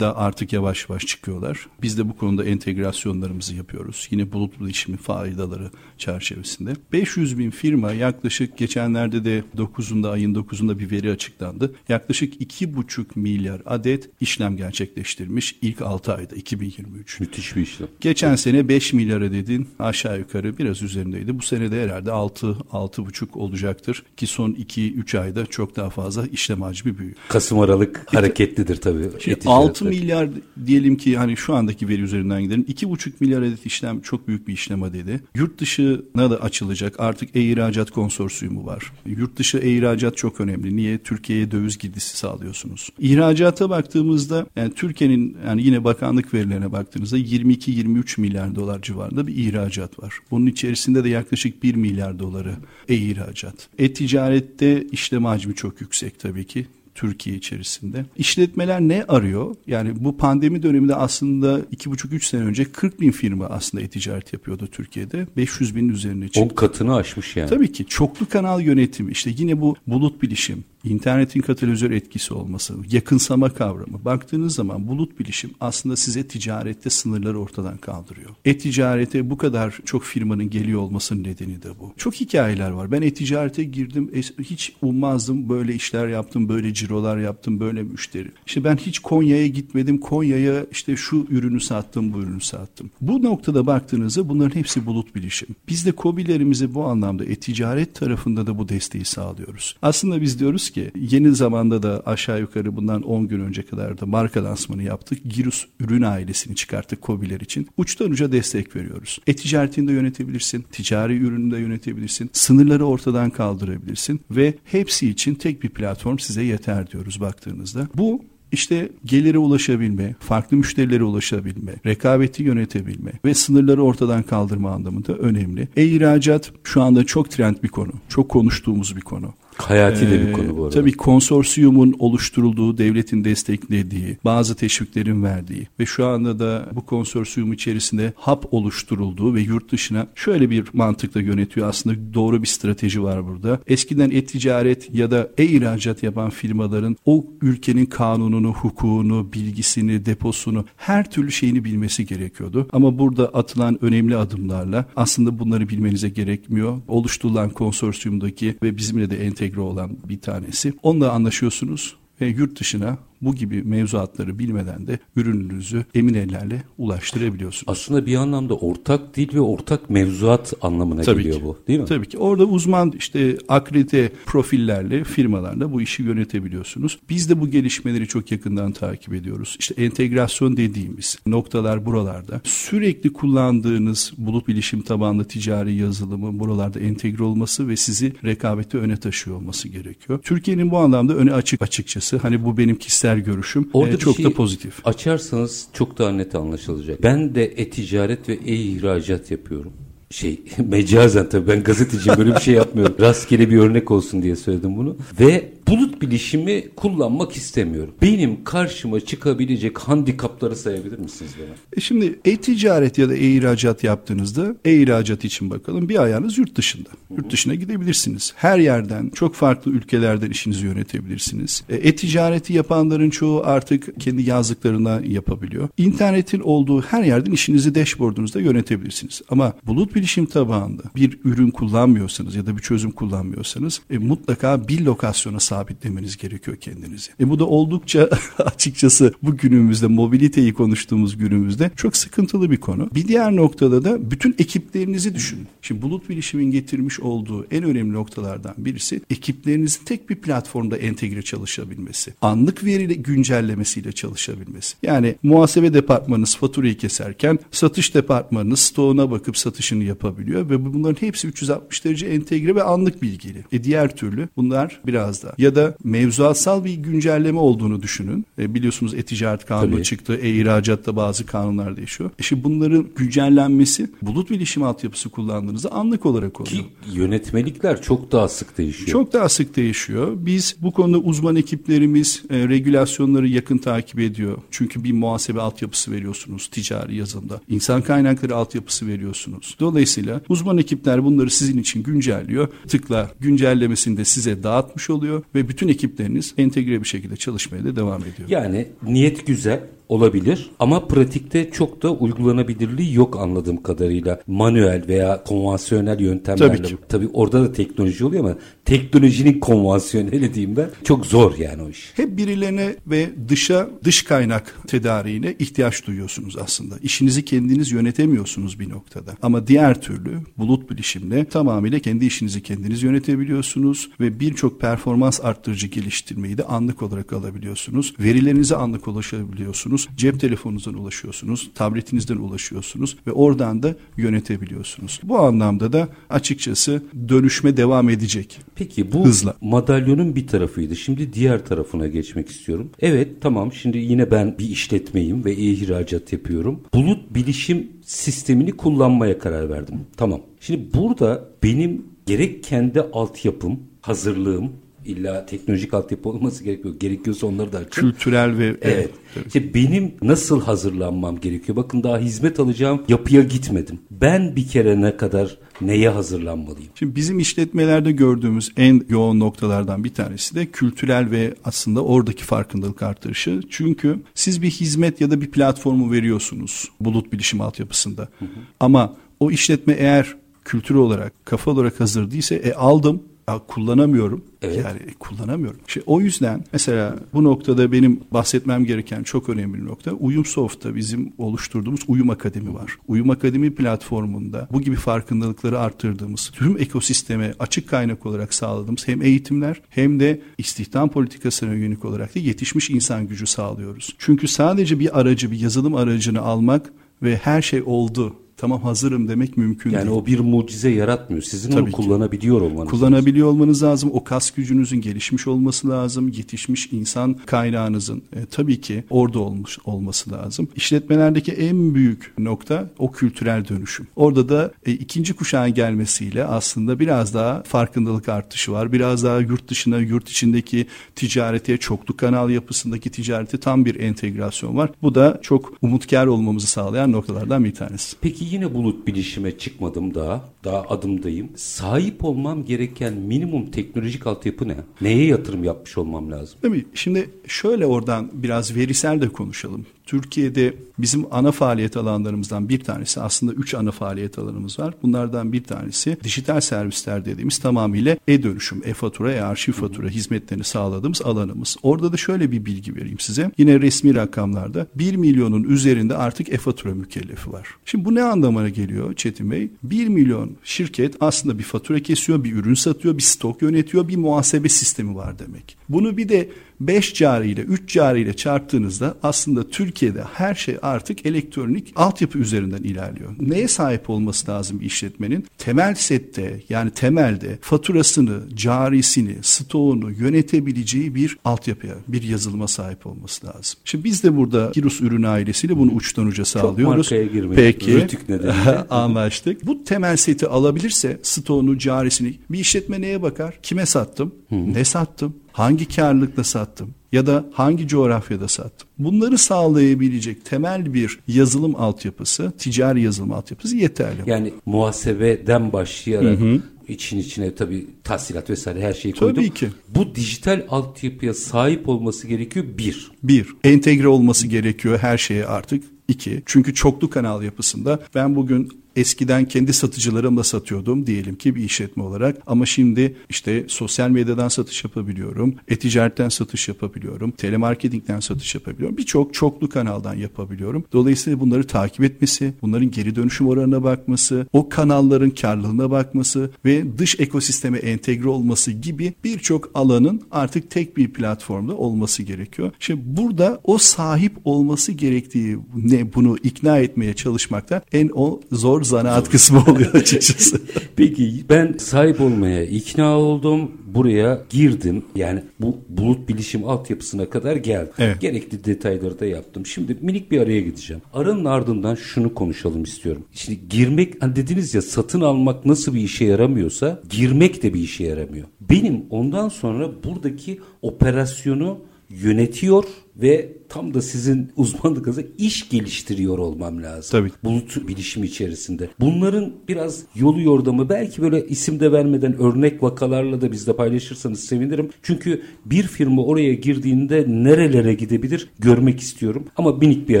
[0.00, 1.66] da artık yavaş yavaş çıkıyorlar.
[1.82, 4.08] Biz de bu konuda entegrasyonlarımızı yapıyoruz.
[4.10, 6.72] Yine bulutlu işimi faydaları çerçevesinde.
[6.92, 11.74] 500 bin firma yaklaşık geçenlerde de 9'unda ayın 9'unda bir veri açıklandı.
[11.88, 17.20] Yaklaşık 2,5 milyar adet işlem gerçekleştirmiş ilk 6 ayda 2023.
[17.20, 17.88] Müthiş bir işlem.
[18.00, 21.38] Geçen sene 5 milyar adetin aşağı yukarı biraz üzerindeydi.
[21.38, 26.62] Bu sene de herhalde 6 6,5 olacaktır ki son 2-3 ayda çok daha fazla işlem
[26.62, 27.16] hacmi büyüyor.
[27.28, 29.10] Kasım Aralık hareketlidir tabii.
[29.20, 29.83] Şimdi e-ticaretler.
[29.86, 30.28] 6 milyar
[30.66, 32.64] diyelim ki hani şu andaki veri üzerinden gidelim.
[32.68, 35.20] 2,5 milyar adet işlem çok büyük bir işlem adedi.
[35.36, 37.00] Yurt dışına da açılacak.
[37.00, 38.92] Artık e-ihracat konsorsiyumu var.
[39.06, 40.76] Yurt dışı e-ihracat çok önemli.
[40.76, 40.98] Niye?
[40.98, 42.90] Türkiye'ye döviz girdisi sağlıyorsunuz.
[42.98, 50.02] İhracata baktığımızda yani Türkiye'nin yani yine bakanlık verilerine baktığınızda 22-23 milyar dolar civarında bir ihracat
[50.02, 50.18] var.
[50.30, 52.56] Bunun içerisinde de yaklaşık 1 milyar doları
[52.88, 53.68] e-ihracat.
[53.78, 56.66] E-ticarette işlem hacmi çok yüksek tabii ki.
[56.94, 58.04] Türkiye içerisinde.
[58.16, 59.56] İşletmeler ne arıyor?
[59.66, 65.26] Yani bu pandemi döneminde aslında 2,5-3 sene önce 40 bin firma aslında e-ticaret yapıyordu Türkiye'de.
[65.36, 66.54] 500 binin üzerine 10 çıktı.
[66.54, 67.48] katını aşmış yani.
[67.48, 73.50] Tabii ki çoklu kanal yönetimi işte yine bu bulut bilişim internetin katalizör etkisi olması, yakınsama
[73.50, 74.04] kavramı.
[74.04, 78.30] Baktığınız zaman bulut bilişim aslında size ticarette sınırları ortadan kaldırıyor.
[78.44, 81.92] E-ticarete bu kadar çok firmanın geliyor olmasının nedeni de bu.
[81.96, 82.92] Çok hikayeler var.
[82.92, 84.10] Ben e-ticarete girdim.
[84.38, 85.48] Hiç ummazdım.
[85.48, 86.48] Böyle işler yaptım.
[86.48, 87.60] Böyle cirolar yaptım.
[87.60, 88.28] Böyle müşteri.
[88.46, 89.98] İşte ben hiç Konya'ya gitmedim.
[89.98, 92.90] Konya'ya işte şu ürünü sattım, bu ürünü sattım.
[93.00, 95.48] Bu noktada baktığınızda bunların hepsi bulut bilişim.
[95.68, 99.76] Biz de COBİ'lerimizi bu anlamda e-ticaret tarafında da bu desteği sağlıyoruz.
[99.82, 104.06] Aslında biz diyoruz ki yeni zamanda da aşağı yukarı bundan 10 gün önce kadar da
[104.06, 105.18] marka lansmanı yaptık.
[105.24, 107.68] Girus ürün ailesini çıkarttık COBİ'ler için.
[107.76, 109.18] Uçtan uca destek veriyoruz.
[109.26, 110.64] E-ticaretini de yönetebilirsin.
[110.72, 112.30] Ticari ürünü de yönetebilirsin.
[112.32, 117.88] Sınırları ortadan kaldırabilirsin ve hepsi için tek bir platform size yeter diyoruz baktığınızda.
[117.94, 125.68] Bu işte gelire ulaşabilme, farklı müşterilere ulaşabilme, rekabeti yönetebilme ve sınırları ortadan kaldırma anlamında önemli.
[125.76, 127.92] E-ihracat şu anda çok trend bir konu.
[128.08, 129.34] Çok konuştuğumuz bir konu.
[129.56, 130.74] Hayati de bir konu bu arada.
[130.74, 138.12] Tabii konsorsiyumun oluşturulduğu, devletin desteklediği, bazı teşviklerin verdiği ve şu anda da bu konsorsiyum içerisinde
[138.16, 141.68] hap oluşturulduğu ve yurt dışına şöyle bir mantıkla yönetiyor.
[141.68, 143.60] Aslında doğru bir strateji var burada.
[143.66, 151.32] Eskiden e-ticaret ya da e-ihracat yapan firmaların o ülkenin kanununu, hukukunu, bilgisini, deposunu, her türlü
[151.32, 152.68] şeyini bilmesi gerekiyordu.
[152.72, 156.78] Ama burada atılan önemli adımlarla aslında bunları bilmenize gerekmiyor.
[156.88, 160.72] Oluşturulan konsorsiyumdaki ve bizimle de entegre entegre olan bir tanesi.
[160.82, 167.64] Onunla anlaşıyorsunuz ve yurt dışına bu gibi mevzuatları bilmeden de ürününüzü emin ellerle ulaştırabiliyorsunuz.
[167.66, 171.44] Aslında bir anlamda ortak dil ve ortak mevzuat anlamına Tabii geliyor ki.
[171.44, 171.86] bu değil mi?
[171.86, 172.18] Tabii ki.
[172.18, 176.98] Orada uzman işte akredite profillerle firmalarla bu işi yönetebiliyorsunuz.
[177.10, 179.56] Biz de bu gelişmeleri çok yakından takip ediyoruz.
[179.60, 182.40] İşte entegrasyon dediğimiz noktalar buralarda.
[182.44, 189.36] Sürekli kullandığınız bulut bilişim tabanlı ticari yazılımı buralarda entegre olması ve sizi rekabette öne taşıyor
[189.36, 190.18] olması gerekiyor.
[190.22, 192.16] Türkiye'nin bu anlamda öne açık açıkçası.
[192.16, 193.68] Hani bu benim kişisel görüşüm.
[193.72, 194.86] Orada Ee, çok şey da pozitif.
[194.86, 197.02] Açarsanız çok daha net anlaşılacak.
[197.02, 199.72] Ben de e-ticaret ve e-ihracat yapıyorum.
[200.10, 202.94] Şey mecazen tabii ben gazeteciyim böyle bir şey yapmıyorum.
[203.00, 204.96] Rastgele bir örnek olsun diye söyledim bunu.
[205.20, 207.94] Ve bulut bilişimi kullanmak istemiyorum.
[208.02, 211.54] Benim karşıma çıkabilecek handikapları sayabilir misiniz bana?
[211.76, 216.88] E şimdi e-ticaret ya da e-ihracat yaptığınızda e-ihracat için bakalım bir ayağınız yurt dışında.
[217.16, 218.32] Yurt dışına gidebilirsiniz.
[218.36, 221.64] Her yerden çok farklı ülkelerden işinizi yönetebilirsiniz.
[221.68, 225.68] E, E-ticareti yapanların çoğu artık kendi yazdıklarına yapabiliyor.
[225.76, 229.22] İnternetin olduğu her yerden işinizi dashboardunuzda yönetebilirsiniz.
[229.28, 234.80] Ama bulut bilişim tabanında bir ürün kullanmıyorsanız ya da bir çözüm kullanmıyorsanız e, mutlaka bir
[234.80, 237.10] lokasyona sabitlemeniz gerekiyor kendinizi.
[237.20, 242.90] E, bu da oldukça açıkçası bu günümüzde mobiliteyi konuştuğumuz günümüzde çok sıkıntılı bir konu.
[242.94, 245.46] Bir diğer noktada da bütün ekiplerinizi düşünün.
[245.62, 252.14] Şimdi bulut bilişimin getirmiş olduğu en önemli noktalardan birisi ekiplerinizin tek bir platformda entegre çalışabilmesi.
[252.22, 254.76] Anlık veri güncellemesiyle çalışabilmesi.
[254.82, 261.84] Yani muhasebe departmanınız faturayı keserken satış departmanınız stoğuna bakıp satışını yapabiliyor ve bunların hepsi 360
[261.84, 263.44] derece entegre ve anlık bilgili.
[263.52, 268.26] E diğer türlü bunlar biraz da ya da mevzuatsal bir güncelleme olduğunu düşünün.
[268.38, 269.82] E biliyorsunuz e-ticaret kanunu Tabii.
[269.82, 270.18] çıktı.
[270.22, 272.10] E-ihracatta bazı kanunlar değişiyor.
[272.18, 276.56] E şimdi bunların güncellenmesi bulut bilişim altyapısı kullandığınızda anlık olarak oluyor.
[276.56, 278.88] Ki yönetmelikler çok daha sık değişiyor.
[278.88, 280.12] Çok daha sık değişiyor.
[280.16, 284.38] Biz bu konuda uzman ekiplerimiz e, regülasyonları yakın takip ediyor.
[284.50, 287.40] Çünkü bir muhasebe altyapısı veriyorsunuz ticari yazılımda.
[287.48, 289.56] İnsan kaynakları altyapısı veriyorsunuz.
[289.60, 292.48] Dolayısıyla uzman ekipler bunları sizin için güncelliyor.
[292.68, 298.00] Tıkla güncellemesini de size dağıtmış oluyor ve bütün ekipleriniz entegre bir şekilde çalışmaya da devam
[298.00, 298.28] ediyor.
[298.28, 304.20] Yani niyet güzel olabilir ama pratikte çok da uygulanabilirliği yok anladığım kadarıyla.
[304.26, 306.56] Manuel veya konvansiyonel yöntemlerle.
[306.56, 306.76] Tabii ki.
[306.88, 310.70] Tabii orada da teknoloji oluyor ama teknolojinin konvansiyoneli diyeyim ben.
[310.84, 311.92] Çok zor yani o iş.
[311.96, 316.74] Hep birilerine ve dışa dış kaynak tedariğine ihtiyaç duyuyorsunuz aslında.
[316.82, 319.12] İşinizi kendiniz yönetemiyorsunuz bir noktada.
[319.22, 326.38] Ama diğer türlü bulut bilişimle tamamıyla kendi işinizi kendiniz yönetebiliyorsunuz ve birçok performans arttırıcı geliştirmeyi
[326.38, 327.94] de anlık olarak alabiliyorsunuz.
[327.98, 329.73] Verilerinize anlık ulaşabiliyorsunuz.
[329.96, 335.00] Cep telefonunuzdan ulaşıyorsunuz, tabletinizden ulaşıyorsunuz ve oradan da yönetebiliyorsunuz.
[335.02, 338.40] Bu anlamda da açıkçası dönüşme devam edecek.
[338.54, 339.34] Peki bu Hızla.
[339.40, 340.76] madalyonun bir tarafıydı.
[340.76, 342.70] Şimdi diğer tarafına geçmek istiyorum.
[342.80, 346.60] Evet tamam şimdi yine ben bir işletmeyim ve e-ihracat yapıyorum.
[346.74, 349.80] Bulut bilişim sistemini kullanmaya karar verdim.
[349.96, 350.20] Tamam.
[350.40, 354.52] Şimdi burada benim gerek kendi altyapım, hazırlığım
[354.84, 356.74] İlla teknolojik altyapı olması gerekiyor.
[356.80, 357.70] Gerekiyorsa onları da açın.
[357.70, 358.44] Kültürel ve...
[358.44, 358.90] Evet.
[359.16, 359.26] evet.
[359.26, 361.56] İşte benim nasıl hazırlanmam gerekiyor?
[361.56, 363.78] Bakın daha hizmet alacağım yapıya gitmedim.
[363.90, 366.70] Ben bir kere ne kadar neye hazırlanmalıyım?
[366.74, 372.82] Şimdi bizim işletmelerde gördüğümüz en yoğun noktalardan bir tanesi de kültürel ve aslında oradaki farkındalık
[372.82, 373.40] artırışı.
[373.50, 378.02] Çünkü siz bir hizmet ya da bir platformu veriyorsunuz bulut bilişim altyapısında.
[378.02, 378.28] Hı hı.
[378.60, 384.24] Ama o işletme eğer kültür olarak, kafa olarak hazır değilse e aldım kullanamıyorum.
[384.42, 384.56] Evet.
[384.64, 385.60] Yani kullanamıyorum.
[385.68, 389.92] İşte o yüzden mesela bu noktada benim bahsetmem gereken çok önemli bir nokta.
[389.92, 392.78] Uyumsoft'ta bizim oluşturduğumuz Uyum Akademi var.
[392.88, 399.60] Uyum Akademi platformunda bu gibi farkındalıkları arttırdığımız, tüm ekosisteme açık kaynak olarak sağladığımız hem eğitimler
[399.68, 403.94] hem de istihdam politikasına yönelik olarak da yetişmiş insan gücü sağlıyoruz.
[403.98, 409.36] Çünkü sadece bir aracı, bir yazılım aracını almak ve her şey oldu tamam hazırım demek
[409.36, 409.96] mümkün yani değil.
[409.96, 411.22] o bir mucize yaratmıyor.
[411.22, 413.40] Sizin Tabii onu kullanabiliyor olmanız Kullanabiliyor lazım.
[413.40, 413.90] olmanız lazım.
[413.92, 416.08] O kas gücünüzün gelişmiş olması lazım.
[416.08, 420.48] Yetişmiş insan kaynağınızın e, tabii ki orada olmuş olması lazım.
[420.56, 423.86] İşletmelerdeki en büyük nokta o kültürel dönüşüm.
[423.96, 428.72] Orada da e, ikinci kuşağın gelmesiyle aslında biraz daha farkındalık artışı var.
[428.72, 430.66] Biraz daha yurt dışına, yurt içindeki
[430.96, 434.70] ticarete, çoklu kanal yapısındaki ticarete tam bir entegrasyon var.
[434.82, 437.96] Bu da çok umutkar olmamızı sağlayan noktalardan bir tanesi.
[438.00, 440.28] Peki yine bulut bilişime çıkmadım daha.
[440.44, 441.28] Daha adımdayım.
[441.36, 444.56] Sahip olmam gereken minimum teknolojik altyapı ne?
[444.80, 446.38] Neye yatırım yapmış olmam lazım?
[446.42, 449.66] Tabii şimdi şöyle oradan biraz verisel de konuşalım.
[449.86, 454.74] Türkiye'de bizim ana faaliyet alanlarımızdan bir tanesi aslında üç ana faaliyet alanımız var.
[454.82, 461.56] Bunlardan bir tanesi dijital servisler dediğimiz tamamıyla e-dönüşüm, e-fatura, e-arşiv fatura hizmetlerini sağladığımız alanımız.
[461.62, 463.30] Orada da şöyle bir bilgi vereyim size.
[463.38, 467.48] Yine resmi rakamlarda 1 milyonun üzerinde artık e-fatura mükellefi var.
[467.64, 469.50] Şimdi bu ne anlamına geliyor Çetin Bey?
[469.62, 474.48] 1 milyon şirket aslında bir fatura kesiyor, bir ürün satıyor, bir stok yönetiyor, bir muhasebe
[474.48, 475.56] sistemi var demek.
[475.68, 476.28] Bunu bir de
[476.60, 482.62] 5 cari ile 3 cari ile çarptığınızda aslında Türkiye'de her şey artık elektronik altyapı üzerinden
[482.62, 483.10] ilerliyor.
[483.20, 485.26] Neye sahip olması lazım bir işletmenin?
[485.38, 493.60] Temel sette yani temelde faturasını, carisini, stoğunu yönetebileceği bir altyapıya, bir yazılıma sahip olması lazım.
[493.64, 496.88] Şimdi biz de burada Girus ürün ailesiyle bunu uçtan uca sağlıyoruz.
[496.88, 497.34] Çok markaya girmeyin.
[497.34, 497.86] Peki.
[498.70, 499.46] anlaştık.
[499.46, 503.38] Bu temel seti alabilirse stoğunu, carisini bir işletme neye bakar?
[503.42, 504.14] Kime sattım?
[504.28, 504.54] Hı.
[504.54, 505.14] Ne sattım?
[505.34, 508.68] Hangi karlılıkla sattım ya da hangi coğrafyada sattım.
[508.78, 514.00] Bunları sağlayabilecek temel bir yazılım altyapısı, ticari yazılım altyapısı yeterli.
[514.06, 516.40] Yani muhasebeden başlayarak hı hı.
[516.68, 519.14] için içine tabii tahsilat vesaire her şeyi koydum.
[519.14, 519.48] Tabii ki.
[519.68, 522.90] Bu dijital altyapıya sahip olması gerekiyor bir.
[523.02, 525.64] Bir, entegre olması gerekiyor her şeye artık.
[525.88, 531.82] İki, çünkü çoklu kanal yapısında ben bugün Eskiden kendi satıcılarımla satıyordum diyelim ki bir işletme
[531.82, 538.76] olarak ama şimdi işte sosyal medyadan satış yapabiliyorum, e-ticaretten satış yapabiliyorum, telemarketingden satış yapabiliyorum.
[538.76, 540.64] Birçok çoklu kanaldan yapabiliyorum.
[540.72, 547.00] Dolayısıyla bunları takip etmesi, bunların geri dönüşüm oranına bakması, o kanalların karlılığına bakması ve dış
[547.00, 552.52] ekosisteme entegre olması gibi birçok alanın artık tek bir platformda olması gerekiyor.
[552.60, 559.10] Şimdi burada o sahip olması gerektiği ne bunu ikna etmeye çalışmakta en o zor zanaat
[559.10, 560.40] kısmı oluyor açıkçası.
[560.76, 563.50] Peki ben sahip olmaya ikna oldum.
[563.66, 564.84] Buraya girdim.
[564.96, 567.72] Yani bu bulut bilişim altyapısına kadar geldim.
[567.78, 568.00] Evet.
[568.00, 569.46] Gerekli detayları da yaptım.
[569.46, 570.82] Şimdi minik bir araya gideceğim.
[570.92, 573.04] Aranın ardından şunu konuşalım istiyorum.
[573.12, 577.84] Şimdi girmek hani dediniz ya satın almak nasıl bir işe yaramıyorsa girmek de bir işe
[577.84, 578.26] yaramıyor.
[578.40, 581.58] Benim ondan sonra buradaki operasyonu
[582.02, 582.64] yönetiyor
[582.96, 586.90] ve tam da sizin uzmanlığınıza iş geliştiriyor olmam lazım.
[586.90, 587.10] Tabii.
[587.24, 588.68] Bulut bilişim içerisinde.
[588.80, 594.70] Bunların biraz yolu yordamı belki böyle isim de vermeden örnek vakalarla da bizde paylaşırsanız sevinirim.
[594.82, 599.24] Çünkü bir firma oraya girdiğinde nerelere gidebilir görmek istiyorum.
[599.36, 600.00] Ama minik bir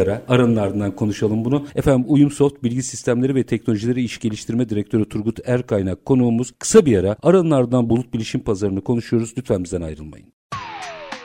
[0.00, 1.66] ara aranın ardından konuşalım bunu.
[1.74, 6.54] Efendim Uyumsoft Bilgi Sistemleri ve Teknolojileri İş Geliştirme Direktörü Turgut Erkaynak konuğumuz.
[6.58, 9.34] Kısa bir ara aranın ardından bulut bilişim pazarını konuşuyoruz.
[9.38, 10.34] Lütfen bizden ayrılmayın.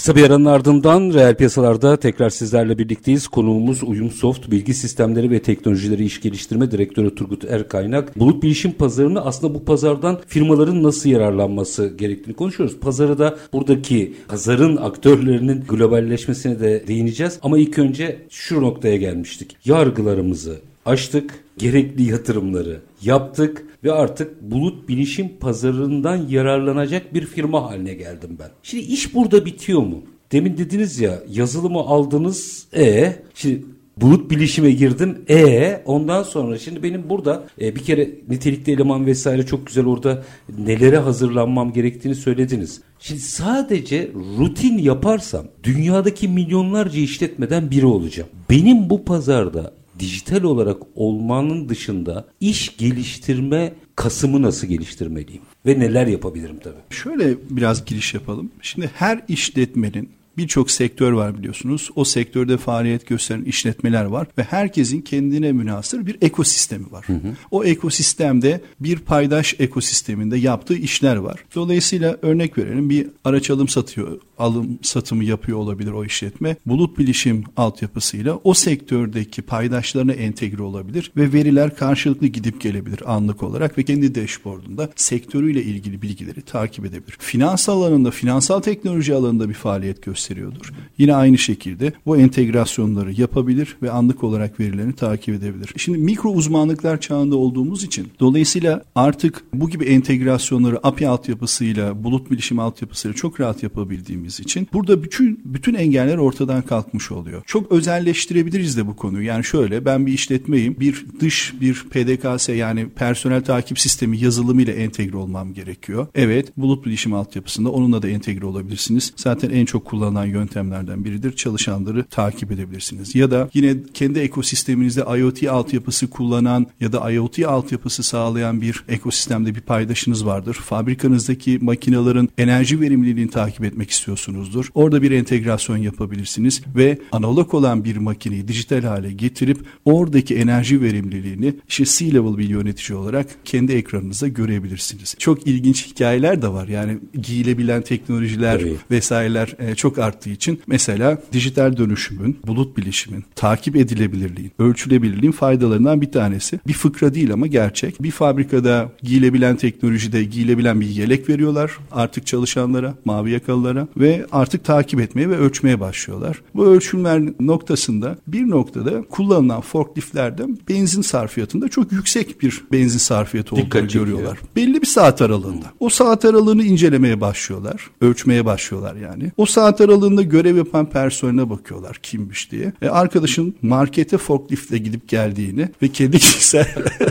[0.00, 3.28] Kısa bir aranın ardından reel piyasalarda tekrar sizlerle birlikteyiz.
[3.28, 8.18] Konuğumuz Uyumsoft Bilgi Sistemleri ve Teknolojileri İş Geliştirme Direktörü Turgut Erkaynak.
[8.18, 12.80] Bulut bilişim pazarını aslında bu pazardan firmaların nasıl yararlanması gerektiğini konuşuyoruz.
[12.80, 17.38] Pazarı da buradaki pazarın aktörlerinin globalleşmesine de değineceğiz.
[17.42, 19.56] Ama ilk önce şu noktaya gelmiştik.
[19.64, 28.36] Yargılarımızı açtık, gerekli yatırımları yaptık ve artık bulut bilişim pazarından yararlanacak bir firma haline geldim
[28.38, 28.50] ben.
[28.62, 30.02] Şimdi iş burada bitiyor mu?
[30.32, 33.62] Demin dediniz ya yazılımı aldınız e şimdi
[33.96, 35.24] bulut bilişime girdim.
[35.28, 40.22] E ondan sonra şimdi benim burada e, bir kere nitelikli eleman vesaire çok güzel orada
[40.58, 42.80] nelere hazırlanmam gerektiğini söylediniz.
[42.98, 48.28] Şimdi sadece rutin yaparsam dünyadaki milyonlarca işletmeden biri olacağım.
[48.50, 56.58] Benim bu pazarda dijital olarak olmanın dışında iş geliştirme kasımı nasıl geliştirmeliyim ve neler yapabilirim
[56.64, 56.94] tabii.
[56.94, 58.50] Şöyle biraz giriş yapalım.
[58.62, 61.90] Şimdi her işletmenin birçok sektör var biliyorsunuz.
[61.96, 67.04] O sektörde faaliyet gösteren işletmeler var ve herkesin kendine münasır bir ekosistemi var.
[67.06, 67.36] Hı hı.
[67.50, 71.44] O ekosistemde bir paydaş ekosisteminde yaptığı işler var.
[71.54, 76.56] Dolayısıyla örnek verelim bir araç alım satıyor, alım satımı yapıyor olabilir o işletme.
[76.66, 83.78] Bulut bilişim altyapısıyla o sektördeki paydaşlarına entegre olabilir ve veriler karşılıklı gidip gelebilir anlık olarak
[83.78, 87.16] ve kendi dashboardunda sektörüyle ilgili bilgileri takip edebilir.
[87.18, 90.72] Finansal alanında, finansal teknoloji alanında bir faaliyet gösteriyor gösteriyordur.
[90.98, 95.72] Yine aynı şekilde bu entegrasyonları yapabilir ve anlık olarak verilerini takip edebilir.
[95.76, 102.58] Şimdi mikro uzmanlıklar çağında olduğumuz için dolayısıyla artık bu gibi entegrasyonları API altyapısıyla, bulut bilişim
[102.58, 107.42] altyapısıyla çok rahat yapabildiğimiz için burada bütün bütün engeller ortadan kalkmış oluyor.
[107.46, 109.26] Çok özelleştirebiliriz de bu konuyu.
[109.26, 110.76] Yani şöyle ben bir işletmeyim.
[110.80, 116.06] Bir dış bir PDKS yani personel takip sistemi yazılımıyla entegre olmam gerekiyor.
[116.14, 119.12] Evet bulut bilişim altyapısında onunla da entegre olabilirsiniz.
[119.16, 121.36] Zaten en çok kullanılan kullanılan yöntemlerden biridir.
[121.36, 123.14] Çalışanları takip edebilirsiniz.
[123.14, 129.54] Ya da yine kendi ekosisteminizde IoT altyapısı kullanan ya da IoT altyapısı sağlayan bir ekosistemde
[129.54, 130.54] bir paydaşınız vardır.
[130.54, 134.68] Fabrikanızdaki makinelerin enerji verimliliğini takip etmek istiyorsunuzdur.
[134.74, 141.54] Orada bir entegrasyon yapabilirsiniz ve analog olan bir makineyi dijital hale getirip oradaki enerji verimliliğini
[141.68, 145.14] işte C-level bir yönetici olarak kendi ekranınızda görebilirsiniz.
[145.18, 146.68] Çok ilginç hikayeler de var.
[146.68, 148.76] Yani giyilebilen teknolojiler Tabii.
[148.90, 156.12] vesaireler e, çok arttığı için mesela dijital dönüşümün, bulut bilişimin, takip edilebilirliğin, ölçülebilirliğin faydalarından bir
[156.12, 156.60] tanesi.
[156.66, 158.02] Bir fıkra değil ama gerçek.
[158.02, 165.00] Bir fabrikada giyilebilen teknolojide giyilebilen bir yelek veriyorlar artık çalışanlara, mavi yakalılara ve artık takip
[165.00, 166.42] etmeye ve ölçmeye başlıyorlar.
[166.54, 173.66] Bu ölçümler noktasında bir noktada kullanılan forkliftlerde benzin sarfiyatında çok yüksek bir benzin sarfiyatı olduğunu
[173.66, 174.38] Dikkat görüyorlar.
[174.56, 175.66] Belli bir saat aralığında.
[175.80, 177.90] O saat aralığını incelemeye başlıyorlar.
[178.00, 179.32] Ölçmeye başlıyorlar yani.
[179.36, 179.89] O saat aralığında
[180.22, 182.72] görev yapan personeline bakıyorlar kimmiş diye.
[182.82, 186.68] E, arkadaşın markete forkliftle gidip geldiğini ve kedi kişisel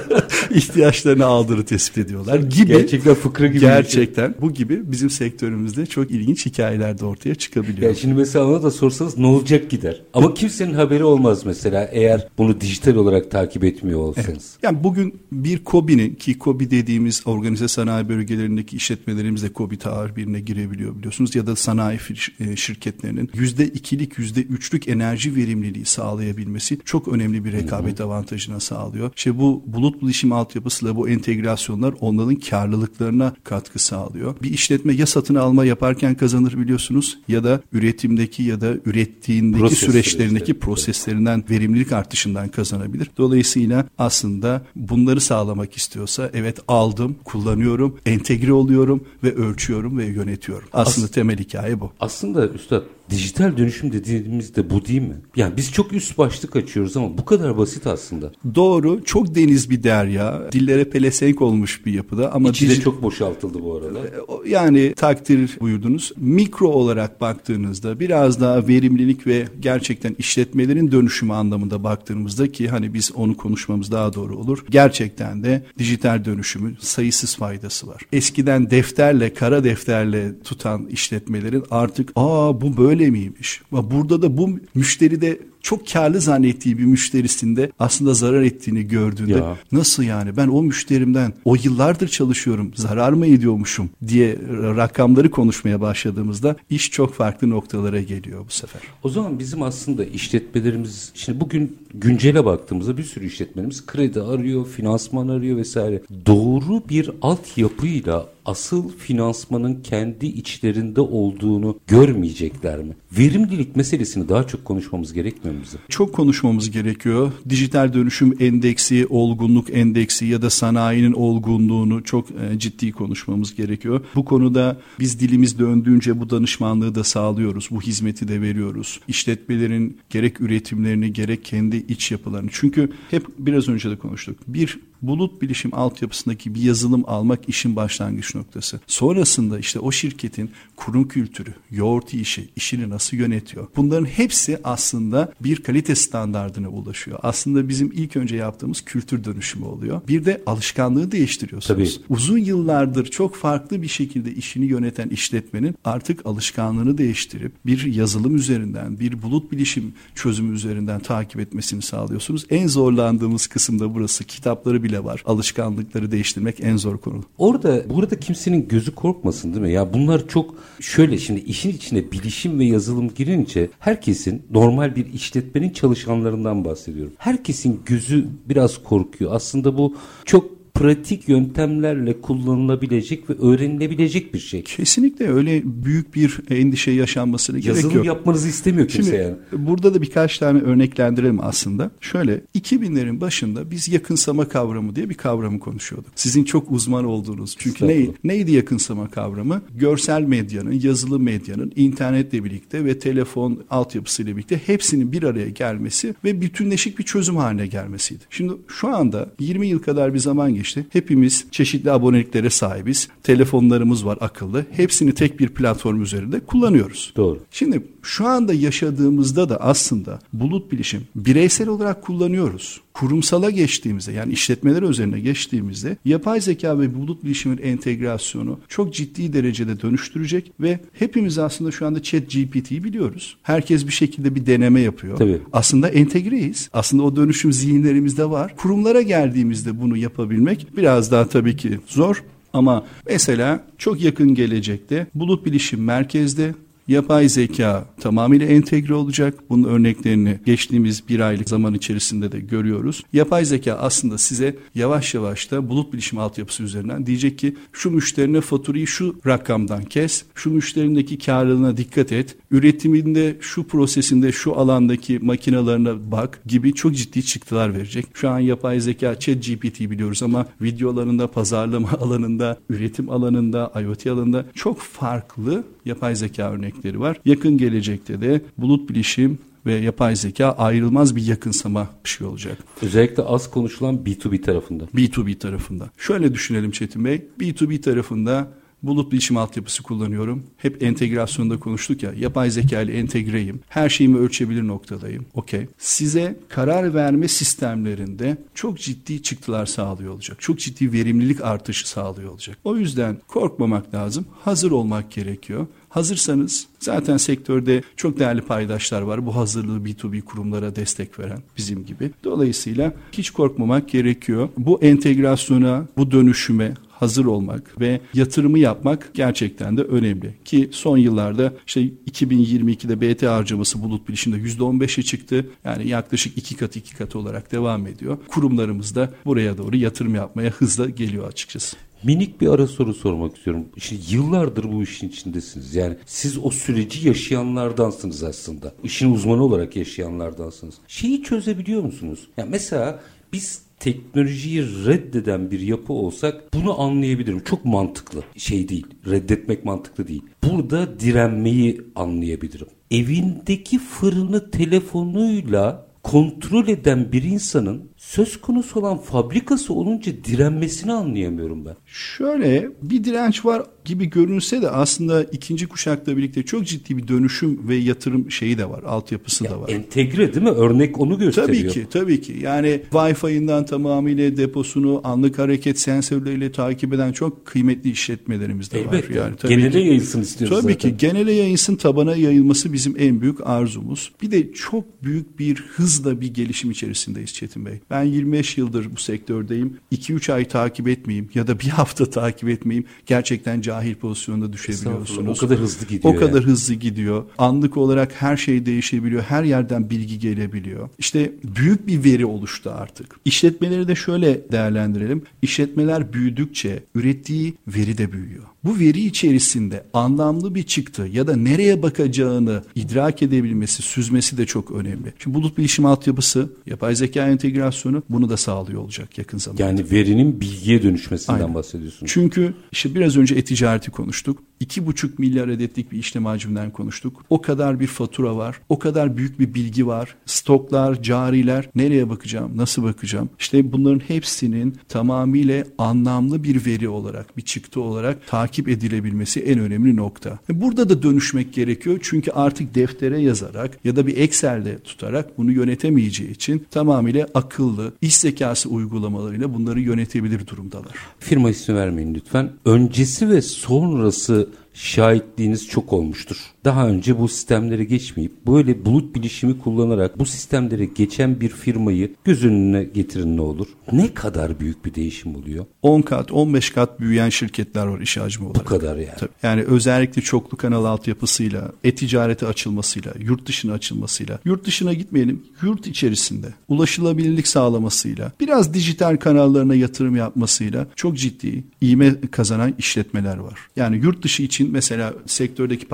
[0.50, 2.68] ihtiyaçlarını aldığını tespit ediyorlar gibi.
[2.68, 3.60] Gerçekten fıkra gibi.
[3.60, 3.70] Şey.
[3.70, 7.90] Gerçekten bu gibi bizim sektörümüzde çok ilginç hikayeler de ortaya çıkabiliyor.
[7.90, 10.02] Ya şimdi mesela ona da sorsanız ne olacak gider.
[10.14, 14.28] Ama kimsenin haberi olmaz mesela eğer bunu dijital olarak takip etmiyor olsanız.
[14.30, 14.64] Evet.
[14.64, 20.98] Yani bugün bir KOBİ'nin ki KOBİ dediğimiz organize sanayi bölgelerindeki işletmelerimiz de KOBİ tabirine girebiliyor
[20.98, 22.00] biliyorsunuz ya da sanayi
[22.40, 29.12] e, şirketlerinin yüzde ikilik yüzde üçlük enerji verimliliği sağlayabilmesi çok önemli bir rekabet avantajına sağlıyor.
[29.16, 34.36] İşte bu bulut bilişim altyapısıyla bu entegrasyonlar onların karlılıklarına katkı sağlıyor.
[34.44, 39.80] Bir işletme ya satın alma yaparken kazanır biliyorsunuz ya da üretimdeki ya da ürettiğindeki Proses
[39.80, 40.60] süreçlerindeki süreçleri.
[40.60, 43.12] proseslerinden verimlilik artışından kazanabilir.
[43.18, 50.68] Dolayısıyla aslında bunları sağlamak istiyorsa evet aldım, kullanıyorum, entegre oluyorum ve ölçüyorum ve yönetiyorum.
[50.74, 51.92] Aslında As temel hikaye bu.
[52.00, 55.16] Aslında üstad Dijital dönüşüm dediğimizde bu değil mi?
[55.36, 58.32] Yani biz çok üst başlık açıyoruz ama bu kadar basit aslında.
[58.56, 59.04] Doğru.
[59.04, 60.52] Çok deniz bir derya.
[60.52, 64.00] Dillere pelesenk olmuş bir yapıda ama İçi de çok boşaltıldı bu arada.
[64.00, 66.12] E, yani takdir buyurdunuz.
[66.18, 73.12] Mikro olarak baktığınızda biraz daha verimlilik ve gerçekten işletmelerin dönüşümü anlamında baktığımızda ki hani biz
[73.16, 74.66] onu konuşmamız daha doğru olur.
[74.70, 78.02] Gerçekten de dijital dönüşümün sayısız faydası var.
[78.12, 83.62] Eskiden defterle, kara defterle tutan işletmelerin artık aa bu böyle öyle?
[83.72, 89.58] Burada da bu müşteri de çok karlı zannettiği bir müşterisinde aslında zarar ettiğini gördüğünde ya.
[89.72, 96.56] nasıl yani ben o müşterimden o yıllardır çalışıyorum zarar mı ediyormuşum diye rakamları konuşmaya başladığımızda
[96.70, 98.82] iş çok farklı noktalara geliyor bu sefer.
[99.04, 105.28] O zaman bizim aslında işletmelerimiz şimdi bugün güncele baktığımızda bir sürü işletmelerimiz kredi arıyor, finansman
[105.28, 106.02] arıyor vesaire.
[106.26, 112.96] Doğru bir altyapıyla asıl finansmanın kendi içlerinde olduğunu görmeyecekler mi?
[113.12, 115.78] Verimlilik meselesini daha çok konuşmamız gerekmiyor etmemizi?
[115.90, 117.32] Çok konuşmamız gerekiyor.
[117.50, 124.06] Dijital dönüşüm endeksi, olgunluk endeksi ya da sanayinin olgunluğunu çok e, ciddi konuşmamız gerekiyor.
[124.16, 127.68] Bu konuda biz dilimiz döndüğünce bu danışmanlığı da sağlıyoruz.
[127.72, 129.00] Bu hizmeti de veriyoruz.
[129.08, 132.50] İşletmelerin gerek üretimlerini gerek kendi iç yapılarını.
[132.54, 134.38] Çünkü hep biraz önce de konuştuk.
[134.48, 138.80] Bir bulut bilişim altyapısındaki bir yazılım almak işin başlangıç noktası.
[138.88, 143.68] Sonrasında işte o şirketin kurum kültürü, yoğurt işi, işini nasıl yönetiyor?
[143.76, 147.20] Bunların hepsi aslında bir kalite standardına ulaşıyor.
[147.24, 150.02] Aslında bizim ilk önce yaptığımız kültür dönüşümü oluyor.
[150.08, 151.96] Bir de alışkanlığı değiştiriyorsunuz.
[151.96, 152.06] Tabii.
[152.10, 159.00] Uzun yıllardır çok farklı bir şekilde işini yöneten işletmenin artık alışkanlığını değiştirip bir yazılım üzerinden,
[159.00, 162.46] bir bulut bilişim çözümü üzerinden takip etmesini sağlıyorsunuz.
[162.50, 164.24] En zorlandığımız kısım da burası.
[164.24, 165.24] Kitapları bile var.
[165.26, 167.24] Alışkanlıkları değiştirmek en zor konu.
[167.38, 169.72] Orada burada kimsenin gözü korkmasın değil mi?
[169.72, 175.70] Ya bunlar çok şöyle şimdi işin içine bilişim ve yazılım girince herkesin normal bir işletmenin
[175.70, 177.14] çalışanlarından bahsediyorum.
[177.18, 179.32] Herkesin gözü biraz korkuyor.
[179.34, 184.64] Aslında bu çok pratik yöntemlerle kullanılabilecek ve öğrenilebilecek bir şey.
[184.64, 187.84] Kesinlikle öyle büyük bir endişe yaşanmasına gerek yok.
[187.84, 189.68] Yazılım yapmanızı istemiyor kimse Şimdi, yani.
[189.68, 191.92] Burada da birkaç tane örneklendirelim aslında.
[192.02, 196.12] Şöyle 2000'lerin başında biz yakınsama kavramı diye bir kavramı konuşuyorduk.
[196.16, 197.56] Sizin çok uzman olduğunuz.
[197.60, 199.62] Çünkü ne, neydi yakınsama kavramı?
[199.76, 206.42] Görsel medyanın, yazılı medyanın internetle birlikte ve telefon altyapısıyla birlikte hepsinin bir araya gelmesi ve
[206.42, 208.24] bütünleşik bir çözüm haline gelmesiydi.
[208.30, 210.86] Şimdi şu anda 20 yıl kadar bir zaman geçti geçti.
[210.90, 213.10] Hepimiz çeşitli aboneliklere sahibiz.
[213.24, 214.66] Telefonlarımız var akıllı.
[214.72, 217.14] Hepsini tek bir platform üzerinde kullanıyoruz.
[217.16, 217.40] Doğru.
[217.52, 222.82] Şimdi şu anda yaşadığımızda da aslında bulut bilişim bireysel olarak kullanıyoruz.
[222.94, 229.82] Kurumsala geçtiğimizde yani işletmeler üzerine geçtiğimizde yapay zeka ve bulut bilişimin entegrasyonu çok ciddi derecede
[229.82, 233.38] dönüştürecek ve hepimiz aslında şu anda chat GPT'yi biliyoruz.
[233.44, 235.18] Herkes bir şekilde bir deneme yapıyor.
[235.18, 235.42] Tabii.
[235.54, 236.70] Aslında entegreyiz.
[236.74, 238.56] Aslında o dönüşüm zihinlerimizde var.
[238.56, 242.24] Kurumlara geldiğimizde bunu yapabilmek biraz daha tabii ki zor.
[242.54, 246.54] Ama mesela çok yakın gelecekte bulut bilişim merkezde
[246.90, 249.34] Yapay zeka tamamıyla entegre olacak.
[249.50, 253.04] Bunun örneklerini geçtiğimiz bir aylık zaman içerisinde de görüyoruz.
[253.14, 258.42] Yapay zeka aslında size yavaş yavaş da bulut bilişim altyapısı üzerinden diyecek ki şu müşterine
[258.42, 266.12] faturayı şu rakamdan kes, şu müşterindeki karlılığına dikkat et, üretiminde şu prosesinde şu alandaki makinalarına
[266.12, 268.06] bak gibi çok ciddi çıktılar verecek.
[268.14, 274.46] Şu an yapay zeka chat GPT biliyoruz ama videolarında, pazarlama alanında, üretim alanında, IoT alanında
[274.54, 277.22] çok farklı yapay zeka örnekleri var.
[277.26, 282.58] Yakın gelecekte de bulut bilişim ve yapay zeka ayrılmaz bir yakınsama bir şey olacak.
[282.82, 284.84] Özellikle az konuşulan B2B tarafında.
[284.84, 285.90] B2B tarafında.
[285.98, 287.26] Şöyle düşünelim Çetin Bey.
[287.40, 288.48] B2B tarafında
[288.84, 290.44] Bulut bilişim altyapısı kullanıyorum.
[290.58, 292.14] Hep entegrasyonda konuştuk ya.
[292.14, 293.60] Yapay zeka ile entegreyim.
[293.70, 295.26] Her şeyimi ölçebilir noktadayım.
[295.34, 295.68] Okey.
[295.78, 300.38] Size karar verme sistemlerinde çok ciddi çıktılar sağlıyor olacak.
[300.42, 302.58] Çok ciddi verimlilik artışı sağlıyor olacak.
[302.64, 304.26] O yüzden korkmamak lazım.
[304.42, 305.68] Hazır olmak gerekiyor.
[305.90, 309.26] Hazırsanız zaten sektörde çok değerli paydaşlar var.
[309.26, 312.12] Bu hazırlığı B2B kurumlara destek veren bizim gibi.
[312.24, 314.50] Dolayısıyla hiç korkmamak gerekiyor.
[314.58, 320.34] Bu entegrasyona, bu dönüşüme hazır olmak ve yatırımı yapmak gerçekten de önemli.
[320.46, 321.82] Ki son yıllarda işte
[322.12, 325.50] 2022'de BT harcaması bulut bilişimde %15'e çıktı.
[325.66, 328.18] Yani yaklaşık iki kat iki kat olarak devam ediyor.
[328.28, 331.78] Kurumlarımız da buraya doğru yatırım yapmaya hızla geliyor açıkçası.
[332.04, 333.66] Minik bir ara soru sormak istiyorum.
[333.78, 335.76] Şimdi yıllardır bu işin içindesiniz.
[335.76, 338.74] Yani siz o süreci yaşayanlardansınız aslında.
[338.84, 340.76] İşin uzmanı olarak yaşayanlardansınız.
[340.88, 342.28] Şeyi çözebiliyor musunuz?
[342.38, 343.00] Ya mesela
[343.34, 347.44] biz teknolojiyi reddeden bir yapı olsak bunu anlayabilirim.
[347.44, 348.88] Çok mantıklı şey değil.
[349.10, 350.24] Reddetmek mantıklı değil.
[350.44, 352.68] Burada direnmeyi anlayabilirim.
[352.92, 361.76] Evindeki fırını telefonuyla kontrol eden bir insanın söz konusu olan fabrikası olunca direnmesini anlayamıyorum ben.
[361.86, 367.68] Şöyle bir direnç var gibi görünse de aslında ikinci kuşakla birlikte çok ciddi bir dönüşüm
[367.68, 369.70] ve yatırım şeyi de var, altyapısı ya da var.
[369.70, 370.50] Entegre değil mi?
[370.50, 371.74] Örnek onu gösteriyor.
[371.74, 372.38] Tabii ki, tabii ki.
[372.42, 379.10] Yani Wi-Fi'inden tamamıyla deposunu anlık hareket sensörleriyle takip eden çok kıymetli işletmelerimiz de Elbette.
[379.10, 379.16] var.
[379.26, 380.92] Yani tabii genele ki, yayılsın istiyoruz Tabii zaten.
[380.92, 384.12] ki genele yayılsın, tabana yayılması bizim en büyük arzumuz.
[384.22, 387.80] Bir de çok büyük bir hızla bir gelişim içerisindeyiz Çetin Bey.
[387.90, 389.78] Ben 25 yıldır bu sektördeyim.
[389.92, 392.88] 2-3 ay takip etmeyeyim ya da bir hafta takip etmeyeyim.
[393.06, 395.38] Gerçekten cahil pozisyonda düşebiliyorsunuz.
[395.38, 396.14] O kadar hızlı gidiyor.
[396.14, 396.52] O kadar yani.
[396.52, 397.26] hızlı gidiyor.
[397.38, 399.22] Anlık olarak her şey değişebiliyor.
[399.22, 400.90] Her yerden bilgi gelebiliyor.
[401.00, 403.16] İşte büyük bir veri oluştu artık.
[403.26, 405.24] İşletmeleri de şöyle değerlendirelim.
[405.42, 408.44] İşletmeler büyüdükçe ürettiği veri de büyüyor.
[408.64, 414.72] Bu veri içerisinde anlamlı bir çıktı ya da nereye bakacağını idrak edebilmesi, süzmesi de çok
[414.72, 415.14] önemli.
[415.20, 419.64] Şimdi bulut bilişim altyapısı, yapay zeka entegrasyonu bunu da sağlıyor olacak yakın zamanda.
[419.64, 421.54] Yani verinin bilgiye dönüşmesinden Aynen.
[421.54, 422.12] bahsediyorsunuz.
[422.14, 424.44] Çünkü işte biraz önce e-ticareti konuştuk.
[424.62, 427.26] 2,5 milyar adetlik bir işlem hacminden konuştuk.
[427.30, 428.62] O kadar bir fatura var.
[428.70, 430.16] O kadar büyük bir bilgi var.
[430.26, 431.70] Stoklar, cariler.
[431.76, 432.58] Nereye bakacağım?
[432.58, 433.30] Nasıl bakacağım?
[433.40, 439.96] İşte bunların hepsinin tamamıyla anlamlı bir veri olarak, bir çıktı olarak takip edilebilmesi en önemli
[439.96, 440.40] nokta.
[440.50, 442.00] E, Burada da dönüşmek gerekiyor.
[442.02, 448.18] Çünkü artık deftere yazarak ya da bir Excel'de tutarak bunu yönetemeyeceği için tamamıyla akıllı, iş
[448.18, 450.94] zekası uygulamalarıyla bunları yönetebilir durumdalar.
[451.20, 452.50] Firma ismi vermeyin lütfen.
[452.66, 456.38] Öncesi ve sonrası şahitliğiniz çok olmuştur.
[456.66, 462.46] Daha önce bu sistemlere geçmeyip böyle bulut bilişimi kullanarak bu sistemlere geçen bir firmayı göz
[462.46, 463.68] önüne getirin ne olur?
[463.92, 465.66] Ne kadar büyük bir değişim oluyor?
[465.82, 468.66] 10 kat, 15 kat büyüyen şirketler var iş hacmi olarak.
[468.66, 469.18] Bu kadar yani.
[469.20, 469.30] Tabii.
[469.44, 476.48] Yani özellikle çoklu kanal altyapısıyla, e-ticarete açılmasıyla, yurt dışına açılmasıyla, yurt dışına gitmeyelim, yurt içerisinde
[476.68, 483.60] ulaşılabilirlik sağlamasıyla, biraz dijital kanallarına yatırım yapmasıyla çok ciddi iğme kazanan işletmeler var.
[483.76, 485.88] Yani yurt dışı için mesela sektördeki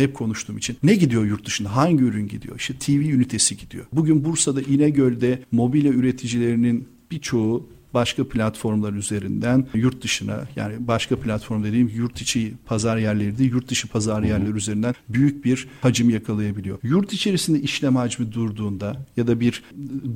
[0.00, 1.76] paydaşlarımla hep konuştuğum için ne gidiyor yurt dışında?
[1.76, 2.56] Hangi ürün gidiyor?
[2.58, 3.86] İşte TV ünitesi gidiyor.
[3.92, 11.88] Bugün Bursa'da İnegöl'de mobilya üreticilerinin birçoğu başka platformlar üzerinden yurt dışına yani başka platform dediğim
[11.88, 16.78] yurt içi pazar yerleri değil yurt dışı pazar yerleri üzerinden büyük bir hacim yakalayabiliyor.
[16.82, 19.62] Yurt içerisinde işlem hacmi durduğunda ya da bir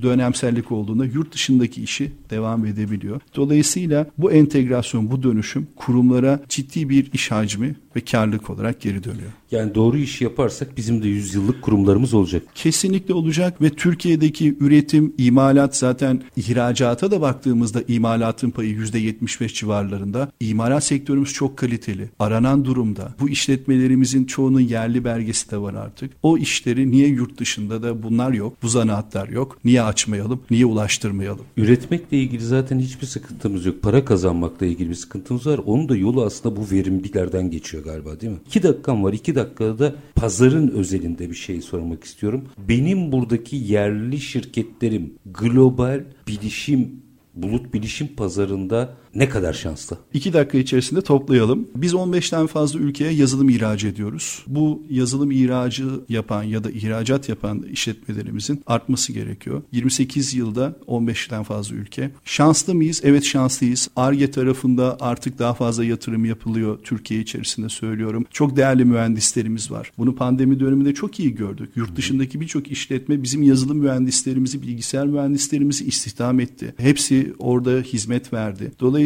[0.03, 3.21] dönemsellik olduğunda yurt dışındaki işi devam edebiliyor.
[3.37, 9.31] Dolayısıyla bu entegrasyon, bu dönüşüm kurumlara ciddi bir iş hacmi ve karlılık olarak geri dönüyor.
[9.51, 12.43] Yani doğru işi yaparsak bizim de yüzyıllık kurumlarımız olacak.
[12.55, 17.21] Kesinlikle olacak ve Türkiye'deki üretim, imalat zaten ihracata da
[17.65, 20.33] baktığımızda imalatın payı %75 civarlarında.
[20.41, 22.11] İmalat sektörümüz çok kaliteli.
[22.19, 23.15] Aranan durumda.
[23.21, 26.11] Bu işletmelerimizin çoğunun yerli belgesi de var artık.
[26.23, 29.59] O işleri niye yurt dışında da bunlar yok, bu zanaatlar yok.
[29.65, 31.45] Niye açmayalım, niye ulaştırmayalım?
[31.57, 33.83] Üretmekle ilgili zaten hiçbir sıkıntımız yok.
[33.83, 35.61] Para kazanmakla ilgili bir sıkıntımız var.
[35.67, 38.39] Onun da yolu aslında bu verimliliklerden geçiyor galiba değil mi?
[38.47, 39.13] İki dakikam var.
[39.13, 42.45] İki dakikada da pazarın özelinde bir şey sormak istiyorum.
[42.69, 47.05] Benim buradaki yerli şirketlerim global bilişim
[47.35, 49.99] bulut bilişim pazarında ne kadar şanslı?
[50.15, 51.69] İki dakika içerisinde toplayalım.
[51.77, 54.45] Biz 15'ten fazla ülkeye yazılım ihraç ediyoruz.
[54.47, 59.63] Bu yazılım ihracı yapan ya da ihracat yapan işletmelerimizin artması gerekiyor.
[59.73, 62.11] 28 yılda 15'ten fazla ülke.
[62.25, 63.01] Şanslı mıyız?
[63.05, 63.89] Evet şanslıyız.
[63.97, 68.27] ARGE tarafında artık daha fazla yatırım yapılıyor Türkiye içerisinde söylüyorum.
[68.31, 69.93] Çok değerli mühendislerimiz var.
[69.99, 71.71] Bunu pandemi döneminde çok iyi gördük.
[71.77, 76.75] Yurt dışındaki birçok işletme bizim yazılım mühendislerimizi, bilgisayar mühendislerimizi istihdam etti.
[76.77, 78.73] Hepsi orada hizmet verdi.
[78.81, 79.04] Dolayısıyla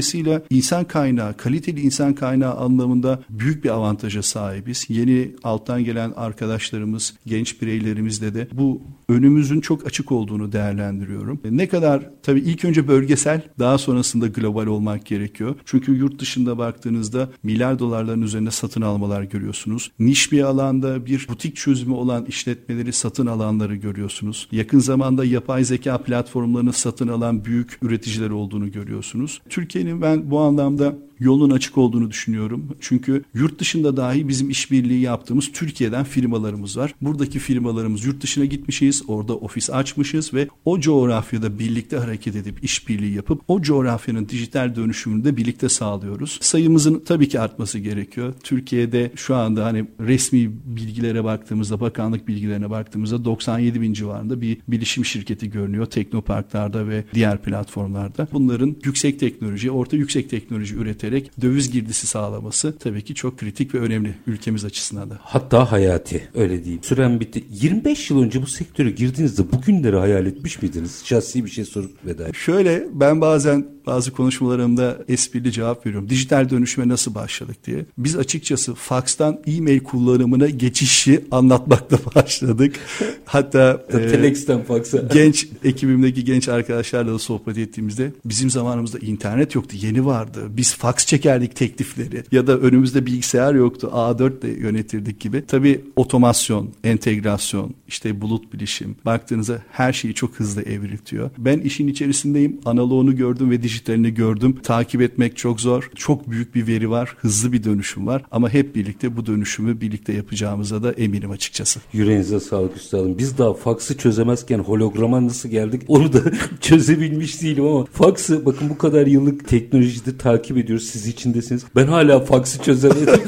[0.50, 4.86] insan kaynağı, kaliteli insan kaynağı anlamında büyük bir avantaja sahibiz.
[4.88, 11.40] Yeni alttan gelen arkadaşlarımız, genç bireylerimizle de bu önümüzün çok açık olduğunu değerlendiriyorum.
[11.50, 15.54] Ne kadar tabii ilk önce bölgesel, daha sonrasında global olmak gerekiyor.
[15.64, 19.90] Çünkü yurt dışında baktığınızda milyar dolarların üzerinde satın almalar görüyorsunuz.
[19.98, 24.48] Niş bir alanda bir butik çözümü olan işletmeleri satın alanları görüyorsunuz.
[24.52, 29.40] Yakın zamanda yapay zeka platformlarını satın alan büyük üreticiler olduğunu görüyorsunuz.
[29.48, 32.76] Türkiye'nin ben bu anlamda yolun açık olduğunu düşünüyorum.
[32.80, 36.94] Çünkü yurt dışında dahi bizim işbirliği yaptığımız Türkiye'den firmalarımız var.
[37.00, 43.14] Buradaki firmalarımız yurt dışına gitmişiz, orada ofis açmışız ve o coğrafyada birlikte hareket edip işbirliği
[43.14, 46.38] yapıp o coğrafyanın dijital dönüşümünü de birlikte sağlıyoruz.
[46.42, 48.34] Sayımızın tabii ki artması gerekiyor.
[48.42, 55.04] Türkiye'de şu anda hani resmi bilgilere baktığımızda, bakanlık bilgilerine baktığımızda 97 bin civarında bir bilişim
[55.04, 58.28] şirketi görünüyor teknoparklarda ve diğer platformlarda.
[58.32, 60.76] Bunların yüksek teknoloji, orta yüksek teknoloji
[61.08, 65.18] üreterek döviz girdisi sağlaması tabii ki çok kritik ve önemli ülkemiz açısından da.
[65.22, 66.82] Hatta hayati öyle diyeyim.
[66.82, 67.44] Süren bitti.
[67.50, 71.02] 25 yıl önce bu sektöre girdiğinizde bugünleri hayal etmiş miydiniz?
[71.04, 76.08] Şahsi bir şey sorup veda Şöyle ben bazen bazı konuşmalarımda esprili cevap veriyorum.
[76.08, 77.84] Dijital dönüşüme nasıl başladık diye.
[77.98, 82.76] Biz açıkçası fakstan e-mail kullanımına geçişi anlatmakla başladık.
[83.24, 84.98] Hatta e, Telex'ten faksa.
[85.12, 89.76] genç ekibimdeki genç arkadaşlarla da sohbet ettiğimizde bizim zamanımızda internet yoktu.
[89.80, 90.40] Yeni vardı.
[90.50, 93.90] Biz faks çekerdik teklifleri ya da önümüzde bilgisayar yoktu.
[93.94, 95.44] A4 ile yönetirdik gibi.
[95.46, 101.30] Tabii otomasyon, entegrasyon, işte bulut bilişim baktığınızda her şeyi çok hızlı evriltiyor.
[101.38, 102.60] Ben işin içerisindeyim.
[102.64, 104.56] Analoğunu gördüm ve dijital çeşitlerini gördüm.
[104.62, 105.90] Takip etmek çok zor.
[105.94, 107.16] Çok büyük bir veri var.
[107.18, 108.22] Hızlı bir dönüşüm var.
[108.30, 111.80] Ama hep birlikte bu dönüşümü birlikte yapacağımıza da eminim açıkçası.
[111.92, 113.18] Yüreğinize sağlık üstadım.
[113.18, 116.18] Biz daha faksı çözemezken holograma nasıl geldik onu da
[116.60, 120.84] çözebilmiş değilim ama faksı bakın bu kadar yıllık teknolojide takip ediyoruz.
[120.84, 121.64] Siz içindesiniz.
[121.76, 123.20] Ben hala faksı çözemedim.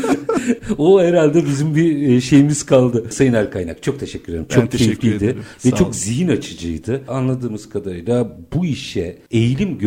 [0.79, 3.05] o herhalde bizim bir e, şeyimiz kaldı.
[3.11, 4.47] Sayın Erkaynak çok teşekkür ederim.
[4.49, 5.43] Çok ben teşekkür keyifliydi ederim.
[5.65, 5.93] ve Sağ çok olun.
[5.93, 7.03] zihin açıcıydı.
[7.09, 9.79] Anladığımız kadarıyla bu işe eğilim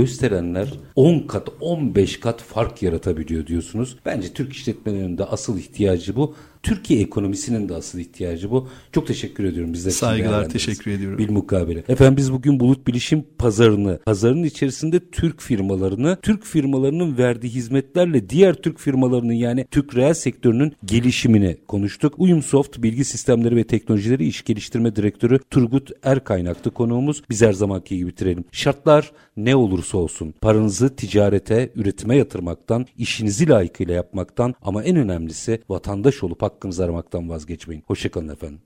[0.54, 3.97] gösterenler 10 kat 15 kat fark yaratabiliyor diyorsunuz.
[4.06, 6.36] Bence Türk işletmelerinin de asıl ihtiyacı bu.
[6.64, 8.70] Türkiye ekonomisinin de asıl ihtiyacı bu.
[8.91, 11.18] Çok teşekkür ediyorum bizler Saygılar, teşekkür ediyorum.
[11.18, 11.84] Bil mukabele.
[11.88, 18.53] Efendim biz bugün bulut bilişim pazarını, pazarın içerisinde Türk firmalarını, Türk firmalarının verdiği hizmetlerle diğer
[18.53, 22.14] Türk firmalarının yani Türk reel sektörünün gelişimini konuştuk.
[22.18, 27.24] Uyumsoft Bilgi Sistemleri ve Teknolojileri İş Geliştirme Direktörü Turgut Erkaynak'tı konuğumuz.
[27.30, 28.45] Biz her zamanki gibi bitirelim.
[28.51, 36.24] Şartlar ne olursa olsun paranızı ticarete, üretime yatırmaktan, işinizi layıkıyla yapmaktan ama en önemlisi vatandaş
[36.24, 37.84] olup hakkınızı aramaktan vazgeçmeyin.
[37.88, 38.62] Hoşçakalın efendim.